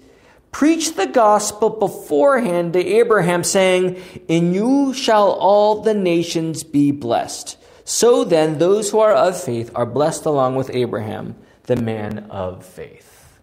preached 0.52 0.98
the 0.98 1.06
gospel 1.06 1.70
beforehand 1.70 2.74
to 2.74 2.86
Abraham, 2.86 3.44
saying, 3.44 4.02
In 4.28 4.54
you 4.54 4.94
shall 4.94 5.32
all 5.32 5.82
the 5.82 5.94
nations 5.94 6.64
be 6.64 6.92
blessed. 6.92 7.58
So 7.86 8.24
then, 8.24 8.58
those 8.58 8.90
who 8.90 9.00
are 9.00 9.14
of 9.14 9.42
faith 9.42 9.72
are 9.76 9.86
blessed 9.86 10.26
along 10.26 10.56
with 10.56 10.70
Abraham, 10.74 11.36
the 11.66 11.76
man 11.76 12.28
of 12.30 12.66
faith. 12.66 13.40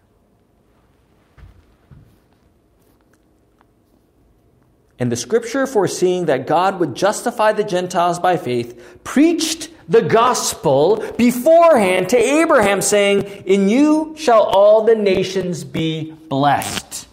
And 4.99 5.11
the 5.11 5.15
scripture, 5.15 5.67
foreseeing 5.67 6.27
that 6.27 6.47
God 6.47 6.79
would 6.79 6.95
justify 6.95 7.51
the 7.51 7.63
Gentiles 7.63 8.19
by 8.19 8.37
faith, 8.37 9.01
preached 9.03 9.69
the 9.89 10.01
gospel 10.01 11.03
beforehand 11.17 12.09
to 12.09 12.17
Abraham, 12.17 12.81
saying, 12.81 13.23
In 13.45 13.67
you 13.67 14.15
shall 14.17 14.43
all 14.43 14.85
the 14.85 14.95
nations 14.95 15.63
be 15.63 16.11
blessed. 16.29 17.07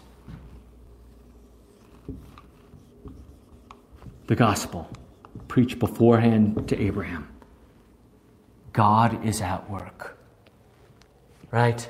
The 4.27 4.35
gospel 4.35 4.89
preached 5.49 5.79
beforehand 5.79 6.69
to 6.69 6.81
Abraham. 6.81 7.27
God 8.71 9.25
is 9.25 9.41
at 9.41 9.69
work. 9.69 10.17
Right? 11.51 11.87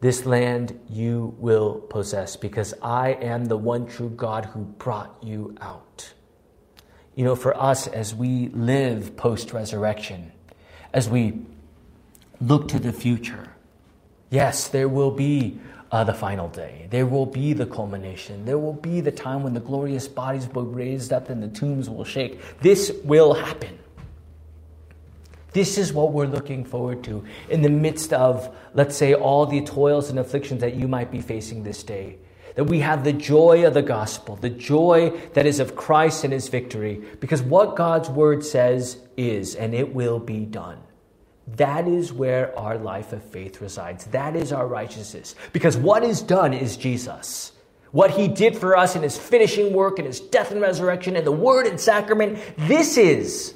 This 0.00 0.26
land 0.26 0.80
you 0.90 1.36
will 1.38 1.74
possess 1.74 2.34
because 2.36 2.74
I 2.82 3.10
am 3.12 3.44
the 3.46 3.56
one 3.56 3.86
true 3.86 4.10
God 4.10 4.46
who 4.46 4.64
brought 4.64 5.16
you 5.22 5.56
out. 5.60 6.12
You 7.14 7.24
know, 7.24 7.36
for 7.36 7.56
us 7.56 7.86
as 7.86 8.14
we 8.14 8.48
live 8.48 9.16
post 9.16 9.52
resurrection, 9.52 10.32
as 10.92 11.08
we 11.08 11.42
look 12.40 12.68
to 12.68 12.80
the 12.80 12.92
future, 12.92 13.52
yes, 14.30 14.66
there 14.66 14.88
will 14.88 15.12
be 15.12 15.60
uh, 15.92 16.02
the 16.02 16.14
final 16.14 16.48
day. 16.48 16.88
There 16.90 17.06
will 17.06 17.26
be 17.26 17.52
the 17.52 17.66
culmination. 17.66 18.44
There 18.46 18.58
will 18.58 18.72
be 18.72 19.02
the 19.02 19.12
time 19.12 19.42
when 19.42 19.52
the 19.52 19.60
glorious 19.60 20.08
bodies 20.08 20.48
will 20.48 20.64
be 20.64 20.74
raised 20.74 21.12
up 21.12 21.28
and 21.28 21.42
the 21.42 21.48
tombs 21.48 21.88
will 21.88 22.04
shake. 22.04 22.40
This 22.60 22.90
will 23.04 23.34
happen. 23.34 23.78
This 25.52 25.76
is 25.76 25.92
what 25.92 26.12
we're 26.12 26.26
looking 26.26 26.64
forward 26.64 27.04
to 27.04 27.24
in 27.50 27.62
the 27.62 27.68
midst 27.68 28.12
of, 28.12 28.54
let's 28.74 28.96
say, 28.96 29.14
all 29.14 29.44
the 29.46 29.60
toils 29.62 30.08
and 30.08 30.18
afflictions 30.18 30.60
that 30.62 30.74
you 30.74 30.88
might 30.88 31.10
be 31.10 31.20
facing 31.20 31.62
this 31.62 31.82
day. 31.82 32.16
That 32.54 32.64
we 32.64 32.80
have 32.80 33.04
the 33.04 33.12
joy 33.12 33.66
of 33.66 33.74
the 33.74 33.82
gospel, 33.82 34.36
the 34.36 34.50
joy 34.50 35.10
that 35.34 35.46
is 35.46 35.60
of 35.60 35.76
Christ 35.76 36.24
and 36.24 36.32
his 36.32 36.48
victory, 36.48 37.02
because 37.20 37.42
what 37.42 37.76
God's 37.76 38.10
word 38.10 38.44
says 38.44 38.98
is, 39.16 39.54
and 39.54 39.74
it 39.74 39.94
will 39.94 40.18
be 40.18 40.44
done. 40.44 40.78
That 41.56 41.88
is 41.88 42.12
where 42.12 42.56
our 42.58 42.78
life 42.78 43.12
of 43.12 43.22
faith 43.22 43.60
resides. 43.60 44.04
That 44.06 44.36
is 44.36 44.52
our 44.52 44.66
righteousness. 44.66 45.34
Because 45.52 45.76
what 45.76 46.04
is 46.04 46.22
done 46.22 46.54
is 46.54 46.76
Jesus. 46.76 47.52
What 47.90 48.12
he 48.12 48.28
did 48.28 48.56
for 48.56 48.76
us 48.76 48.96
in 48.96 49.02
his 49.02 49.18
finishing 49.18 49.72
work 49.72 49.98
and 49.98 50.06
his 50.06 50.20
death 50.20 50.50
and 50.50 50.60
resurrection 50.60 51.16
and 51.16 51.26
the 51.26 51.32
word 51.32 51.66
and 51.66 51.78
sacrament, 51.80 52.38
this 52.56 52.96
is, 52.96 53.54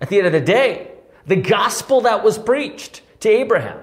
at 0.00 0.10
the 0.10 0.18
end 0.18 0.26
of 0.26 0.32
the 0.32 0.40
day, 0.40 0.93
the 1.26 1.36
gospel 1.36 2.02
that 2.02 2.22
was 2.22 2.38
preached 2.38 3.02
to 3.20 3.28
Abraham 3.28 3.80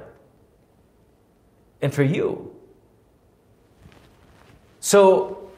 and 1.82 1.94
for 1.94 2.04
you. 2.04 2.56
So, 4.80 5.52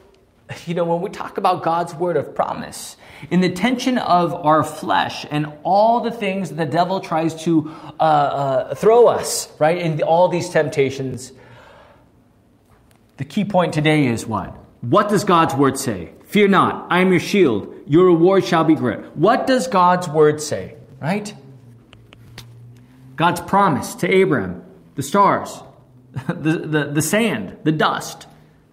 you 0.66 0.74
know, 0.74 0.84
when 0.84 1.00
we 1.00 1.10
talk 1.10 1.38
about 1.38 1.62
God's 1.62 1.94
word 1.94 2.16
of 2.16 2.34
promise, 2.34 2.96
in 3.30 3.40
the 3.40 3.50
tension 3.50 3.98
of 3.98 4.34
our 4.34 4.62
flesh 4.62 5.24
and 5.30 5.50
all 5.62 6.00
the 6.00 6.10
things 6.10 6.50
the 6.50 6.66
devil 6.66 7.00
tries 7.00 7.34
to 7.44 7.70
uh, 7.98 8.02
uh, 8.02 8.74
throw 8.74 9.06
us, 9.06 9.48
right, 9.58 9.78
in 9.78 10.02
all 10.02 10.28
these 10.28 10.50
temptations, 10.50 11.32
the 13.16 13.24
key 13.24 13.44
point 13.44 13.72
today 13.72 14.06
is 14.06 14.26
what? 14.26 14.54
What 14.82 15.08
does 15.08 15.24
God's 15.24 15.54
word 15.54 15.78
say? 15.78 16.12
Fear 16.26 16.48
not, 16.48 16.86
I 16.90 17.00
am 17.00 17.10
your 17.10 17.20
shield. 17.20 17.74
Your 17.86 18.06
reward 18.06 18.44
shall 18.44 18.64
be 18.64 18.74
great. 18.74 19.00
What 19.16 19.46
does 19.46 19.68
God's 19.68 20.08
word 20.08 20.40
say, 20.40 20.76
right? 21.00 21.32
God's 23.16 23.40
promise 23.40 23.94
to 23.96 24.12
Abraham, 24.12 24.64
the 24.94 25.02
stars, 25.02 25.62
the, 26.28 26.58
the, 26.58 26.84
the 26.92 27.02
sand, 27.02 27.56
the 27.64 27.72
dust, 27.72 28.26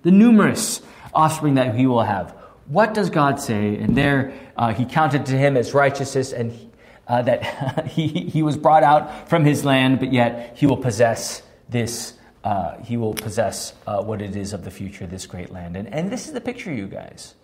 the 0.03 0.11
numerous 0.11 0.81
offspring 1.13 1.55
that 1.55 1.75
he 1.75 1.87
will 1.87 2.03
have. 2.03 2.35
What 2.67 2.93
does 2.93 3.09
God 3.09 3.39
say? 3.39 3.75
And 3.77 3.95
there 3.95 4.33
uh, 4.55 4.73
he 4.73 4.85
counted 4.85 5.25
to 5.27 5.33
him 5.33 5.57
as 5.57 5.73
righteousness 5.73 6.31
and 6.31 6.71
uh, 7.07 7.21
that 7.23 7.87
he, 7.87 8.07
he 8.07 8.41
was 8.41 8.57
brought 8.57 8.83
out 8.83 9.29
from 9.29 9.43
his 9.43 9.65
land, 9.65 9.99
but 9.99 10.13
yet 10.13 10.57
he 10.57 10.65
will 10.65 10.77
possess 10.77 11.41
this. 11.69 12.13
Uh, 12.43 12.77
he 12.77 12.97
will 12.97 13.13
possess 13.13 13.73
uh, 13.85 14.01
what 14.01 14.21
it 14.21 14.35
is 14.35 14.53
of 14.53 14.63
the 14.63 14.71
future, 14.71 15.05
this 15.05 15.27
great 15.27 15.51
land. 15.51 15.75
And, 15.75 15.93
and 15.93 16.11
this 16.11 16.27
is 16.27 16.33
the 16.33 16.41
picture, 16.41 16.73
you 16.73 16.87
guys. 16.87 17.35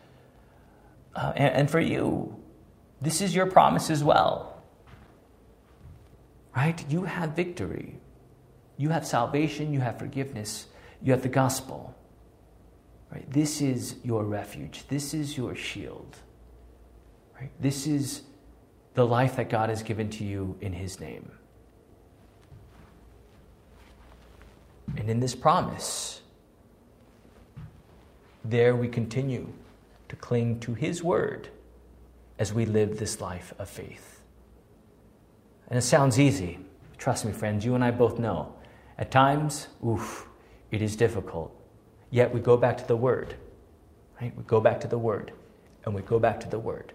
Uh, 1.15 1.33
and, 1.36 1.53
and 1.53 1.71
for 1.71 1.79
you, 1.79 2.36
this 2.99 3.21
is 3.21 3.36
your 3.36 3.45
promise 3.45 3.91
as 3.91 4.03
well 4.03 4.57
right? 6.58 6.84
You 6.89 7.04
have 7.04 7.36
victory. 7.36 8.00
You 8.78 8.89
have 8.89 9.06
salvation, 9.06 9.74
you 9.74 9.80
have 9.80 10.00
forgiveness, 10.00 10.65
you 11.04 11.12
have 11.12 11.22
the 11.22 11.30
gospel. 11.30 11.96
Right? 13.12 13.32
This 13.32 13.62
is 13.62 13.96
your 14.04 14.24
refuge. 14.24 14.84
This 14.88 15.13
is 15.13 15.38
your 15.38 15.54
shield. 15.54 16.17
Right? 17.39 17.52
This 17.60 17.86
is 17.86 18.24
the 18.96 19.06
life 19.06 19.36
that 19.36 19.50
God 19.50 19.70
has 19.70 19.84
given 19.84 20.10
to 20.10 20.24
you 20.24 20.58
in 20.60 20.74
his 20.74 21.00
name. 21.00 21.32
And 24.98 25.10
in 25.10 25.20
this 25.20 25.36
promise, 25.36 26.22
there 28.43 28.76
we 28.76 28.88
continue 28.88 29.54
to 30.10 30.15
cling 30.15 30.60
to 30.62 30.74
his 30.74 31.04
word 31.04 31.50
as 32.39 32.52
we 32.52 32.65
live 32.65 32.98
this 32.98 33.22
life 33.22 33.54
of 33.60 33.70
faith. 33.70 34.16
And 35.67 35.77
it 35.77 35.82
sounds 35.82 36.19
easy. 36.19 36.60
Trust 36.97 37.25
me, 37.25 37.32
friends, 37.32 37.65
you 37.65 37.75
and 37.75 37.84
I 37.84 37.91
both 37.91 38.19
know. 38.19 38.53
At 38.97 39.12
times, 39.12 39.67
oof, 39.86 40.27
it 40.71 40.82
is 40.82 40.95
difficult. 40.95 41.53
Yet 42.10 42.34
we 42.34 42.39
go 42.39 42.58
back 42.58 42.77
to 42.77 42.88
the 42.88 42.95
Word. 42.95 43.36
Right? 44.19 44.36
We 44.36 44.43
go 44.43 44.62
back 44.62 44.80
to 44.82 44.88
the 44.88 44.97
Word. 44.97 45.34
And 45.86 45.93
we 45.93 46.01
go 46.01 46.19
back 46.19 46.39
to 46.41 46.49
the 46.49 46.60
Word. 46.60 46.93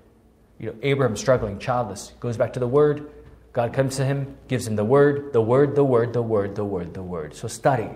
You 0.58 0.70
know, 0.70 0.76
Abraham 0.82 1.16
struggling, 1.16 1.58
childless, 1.58 2.12
goes 2.20 2.36
back 2.36 2.52
to 2.54 2.60
the 2.60 2.66
Word. 2.66 3.10
God 3.52 3.72
comes 3.72 3.96
to 3.96 4.04
him, 4.04 4.36
gives 4.48 4.66
him 4.66 4.76
the 4.76 4.84
Word, 4.84 5.32
the 5.32 5.40
Word, 5.40 5.74
the 5.74 5.84
Word, 5.84 6.12
the 6.12 6.22
Word, 6.22 6.54
the 6.54 6.64
Word, 6.64 6.94
the 6.94 7.02
Word. 7.02 7.34
So 7.34 7.48
study. 7.48 7.90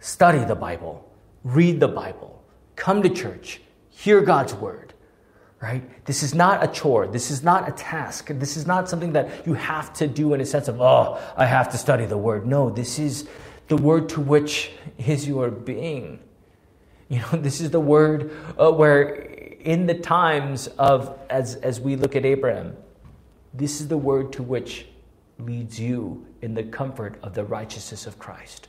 Study 0.00 0.44
the 0.44 0.54
Bible. 0.54 1.08
Read 1.44 1.78
the 1.80 1.88
Bible. 1.88 2.42
Come 2.74 3.02
to 3.02 3.08
church. 3.08 3.60
Hear 3.90 4.20
God's 4.20 4.54
Word 4.54 4.94
right? 5.60 6.04
This 6.06 6.22
is 6.22 6.34
not 6.34 6.64
a 6.64 6.68
chore. 6.68 7.06
This 7.06 7.30
is 7.30 7.42
not 7.42 7.68
a 7.68 7.72
task. 7.72 8.28
This 8.30 8.56
is 8.56 8.66
not 8.66 8.88
something 8.88 9.12
that 9.12 9.46
you 9.46 9.54
have 9.54 9.92
to 9.94 10.06
do 10.06 10.32
in 10.32 10.40
a 10.40 10.46
sense 10.46 10.68
of, 10.68 10.80
oh, 10.80 11.20
I 11.36 11.44
have 11.44 11.70
to 11.72 11.78
study 11.78 12.06
the 12.06 12.16
word. 12.16 12.46
No, 12.46 12.70
this 12.70 12.98
is 12.98 13.28
the 13.68 13.76
word 13.76 14.08
to 14.10 14.20
which 14.20 14.72
is 14.98 15.28
your 15.28 15.50
being. 15.50 16.18
You 17.08 17.18
know, 17.20 17.28
this 17.32 17.60
is 17.60 17.70
the 17.70 17.80
word 17.80 18.34
uh, 18.58 18.70
where 18.70 19.12
in 19.60 19.86
the 19.86 19.94
times 19.94 20.68
of, 20.78 21.18
as, 21.28 21.56
as 21.56 21.78
we 21.78 21.96
look 21.96 22.16
at 22.16 22.24
Abraham, 22.24 22.76
this 23.52 23.80
is 23.80 23.88
the 23.88 23.98
word 23.98 24.32
to 24.34 24.42
which 24.42 24.86
leads 25.38 25.78
you 25.78 26.26
in 26.40 26.54
the 26.54 26.62
comfort 26.62 27.18
of 27.22 27.34
the 27.34 27.44
righteousness 27.44 28.06
of 28.06 28.18
Christ. 28.18 28.68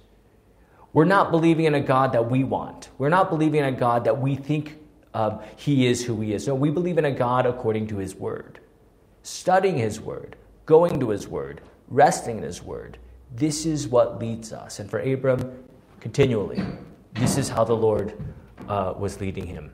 We're 0.94 1.06
not 1.06 1.32
believing 1.32 1.66
in 1.66 1.76
a 1.76 1.82
God 1.82 2.12
that 2.12 2.30
we 2.30 2.44
want. 2.44 2.90
We're 2.98 3.10
not 3.10 3.30
believing 3.30 3.62
in 3.62 3.74
a 3.74 3.78
God 3.78 4.04
that 4.04 4.20
we 4.20 4.36
think 4.36 4.78
um, 5.14 5.40
he 5.56 5.88
is 5.88 6.06
who 6.06 6.20
he 6.22 6.34
is. 6.34 6.48
No, 6.48 6.56
we 6.56 6.70
believe 6.70 6.98
in 6.98 7.06
a 7.06 7.12
God 7.12 7.46
according 7.46 7.88
to 7.88 7.98
his 7.98 8.16
word. 8.16 8.60
Studying 9.24 9.78
his 9.78 10.00
word, 10.00 10.36
going 10.66 11.00
to 11.00 11.10
his 11.10 11.28
word, 11.28 11.62
resting 11.88 12.38
in 12.38 12.44
his 12.44 12.64
word. 12.64 12.98
This 13.34 13.66
is 13.66 13.88
what 13.88 14.20
leads 14.20 14.52
us. 14.52 14.80
And 14.80 14.90
for 14.90 15.00
Abram, 15.00 15.64
continually, 16.00 16.64
this 17.14 17.38
is 17.38 17.50
how 17.50 17.64
the 17.64 17.76
Lord 17.76 18.18
uh, 18.68 18.94
was 18.98 19.20
leading 19.20 19.46
him. 19.46 19.72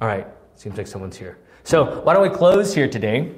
All 0.00 0.08
right, 0.08 0.26
seems 0.56 0.76
like 0.76 0.86
someone's 0.86 1.16
here. 1.16 1.38
So 1.62 2.00
why 2.02 2.12
don't 2.12 2.22
we 2.22 2.36
close 2.36 2.74
here 2.74 2.88
today? 2.88 3.32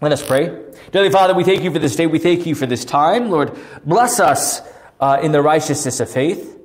Let 0.00 0.12
us 0.12 0.24
pray. 0.24 0.64
Dearly 0.92 1.10
Father, 1.10 1.34
we 1.34 1.44
thank 1.44 1.64
you 1.64 1.72
for 1.72 1.78
this 1.78 1.96
day. 1.96 2.06
We 2.06 2.18
thank 2.18 2.46
you 2.46 2.54
for 2.54 2.66
this 2.66 2.84
time. 2.84 3.30
Lord, 3.30 3.56
bless 3.84 4.20
us 4.20 4.60
uh, 5.00 5.18
in 5.22 5.32
the 5.32 5.42
righteousness 5.42 5.98
of 5.98 6.10
faith. 6.10 6.56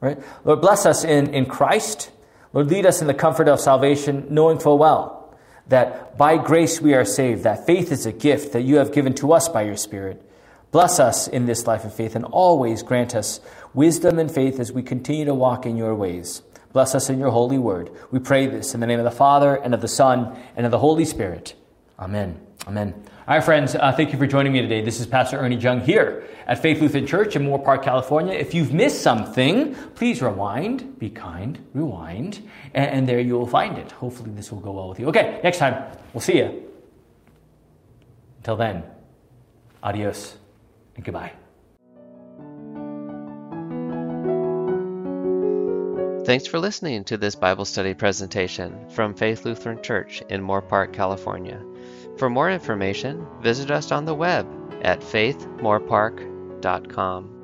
Right? 0.00 0.18
Lord, 0.44 0.60
bless 0.60 0.86
us 0.86 1.04
in, 1.04 1.34
in 1.34 1.46
Christ. 1.46 2.12
Lord, 2.56 2.68
lead 2.68 2.86
us 2.86 3.02
in 3.02 3.06
the 3.06 3.12
comfort 3.12 3.48
of 3.48 3.60
salvation, 3.60 4.28
knowing 4.30 4.58
full 4.58 4.78
well 4.78 5.36
that 5.68 6.16
by 6.16 6.38
grace 6.38 6.80
we 6.80 6.94
are 6.94 7.04
saved, 7.04 7.42
that 7.42 7.66
faith 7.66 7.92
is 7.92 8.06
a 8.06 8.12
gift 8.12 8.54
that 8.54 8.62
you 8.62 8.76
have 8.76 8.94
given 8.94 9.12
to 9.16 9.34
us 9.34 9.46
by 9.46 9.60
your 9.60 9.76
Spirit. 9.76 10.22
Bless 10.70 10.98
us 10.98 11.28
in 11.28 11.44
this 11.44 11.66
life 11.66 11.84
of 11.84 11.92
faith 11.94 12.16
and 12.16 12.24
always 12.24 12.82
grant 12.82 13.14
us 13.14 13.40
wisdom 13.74 14.18
and 14.18 14.32
faith 14.32 14.58
as 14.58 14.72
we 14.72 14.82
continue 14.82 15.26
to 15.26 15.34
walk 15.34 15.66
in 15.66 15.76
your 15.76 15.94
ways. 15.94 16.40
Bless 16.72 16.94
us 16.94 17.10
in 17.10 17.18
your 17.18 17.28
holy 17.28 17.58
word. 17.58 17.90
We 18.10 18.20
pray 18.20 18.46
this 18.46 18.72
in 18.72 18.80
the 18.80 18.86
name 18.86 19.00
of 19.00 19.04
the 19.04 19.10
Father, 19.10 19.54
and 19.56 19.74
of 19.74 19.82
the 19.82 19.86
Son, 19.86 20.34
and 20.56 20.64
of 20.64 20.72
the 20.72 20.78
Holy 20.78 21.04
Spirit. 21.04 21.54
Amen. 21.98 22.40
Amen. 22.66 22.94
Right, 23.28 23.42
friends, 23.42 23.74
uh, 23.74 23.90
thank 23.90 24.12
you 24.12 24.18
for 24.18 24.26
joining 24.28 24.52
me 24.52 24.60
today. 24.60 24.82
This 24.82 25.00
is 25.00 25.06
Pastor 25.06 25.36
Ernie 25.38 25.56
Jung 25.56 25.80
here 25.80 26.28
at 26.46 26.62
Faith 26.62 26.80
Lutheran 26.80 27.08
Church 27.08 27.34
in 27.34 27.42
Moorpark, 27.42 27.82
California. 27.82 28.32
If 28.32 28.54
you've 28.54 28.72
missed 28.72 29.02
something, 29.02 29.74
please 29.96 30.22
rewind, 30.22 31.00
be 31.00 31.10
kind, 31.10 31.58
rewind, 31.74 32.48
and, 32.72 32.88
and 32.88 33.08
there 33.08 33.18
you 33.18 33.34
will 33.34 33.48
find 33.48 33.78
it. 33.78 33.90
Hopefully, 33.90 34.30
this 34.30 34.52
will 34.52 34.60
go 34.60 34.70
well 34.70 34.88
with 34.88 35.00
you. 35.00 35.08
Okay, 35.08 35.40
next 35.42 35.58
time, 35.58 35.98
we'll 36.14 36.20
see 36.20 36.38
you. 36.38 36.70
Until 38.38 38.54
then, 38.54 38.84
adios 39.82 40.36
and 40.94 41.04
goodbye. 41.04 41.32
Thanks 46.24 46.46
for 46.46 46.60
listening 46.60 47.02
to 47.04 47.16
this 47.16 47.34
Bible 47.34 47.64
study 47.64 47.92
presentation 47.92 48.88
from 48.88 49.14
Faith 49.14 49.44
Lutheran 49.44 49.82
Church 49.82 50.22
in 50.28 50.42
Moorpark, 50.42 50.92
California. 50.92 51.60
For 52.16 52.30
more 52.30 52.50
information, 52.50 53.26
visit 53.40 53.70
us 53.70 53.92
on 53.92 54.06
the 54.06 54.14
web 54.14 54.48
at 54.82 55.00
faithmorepark.com. 55.00 57.35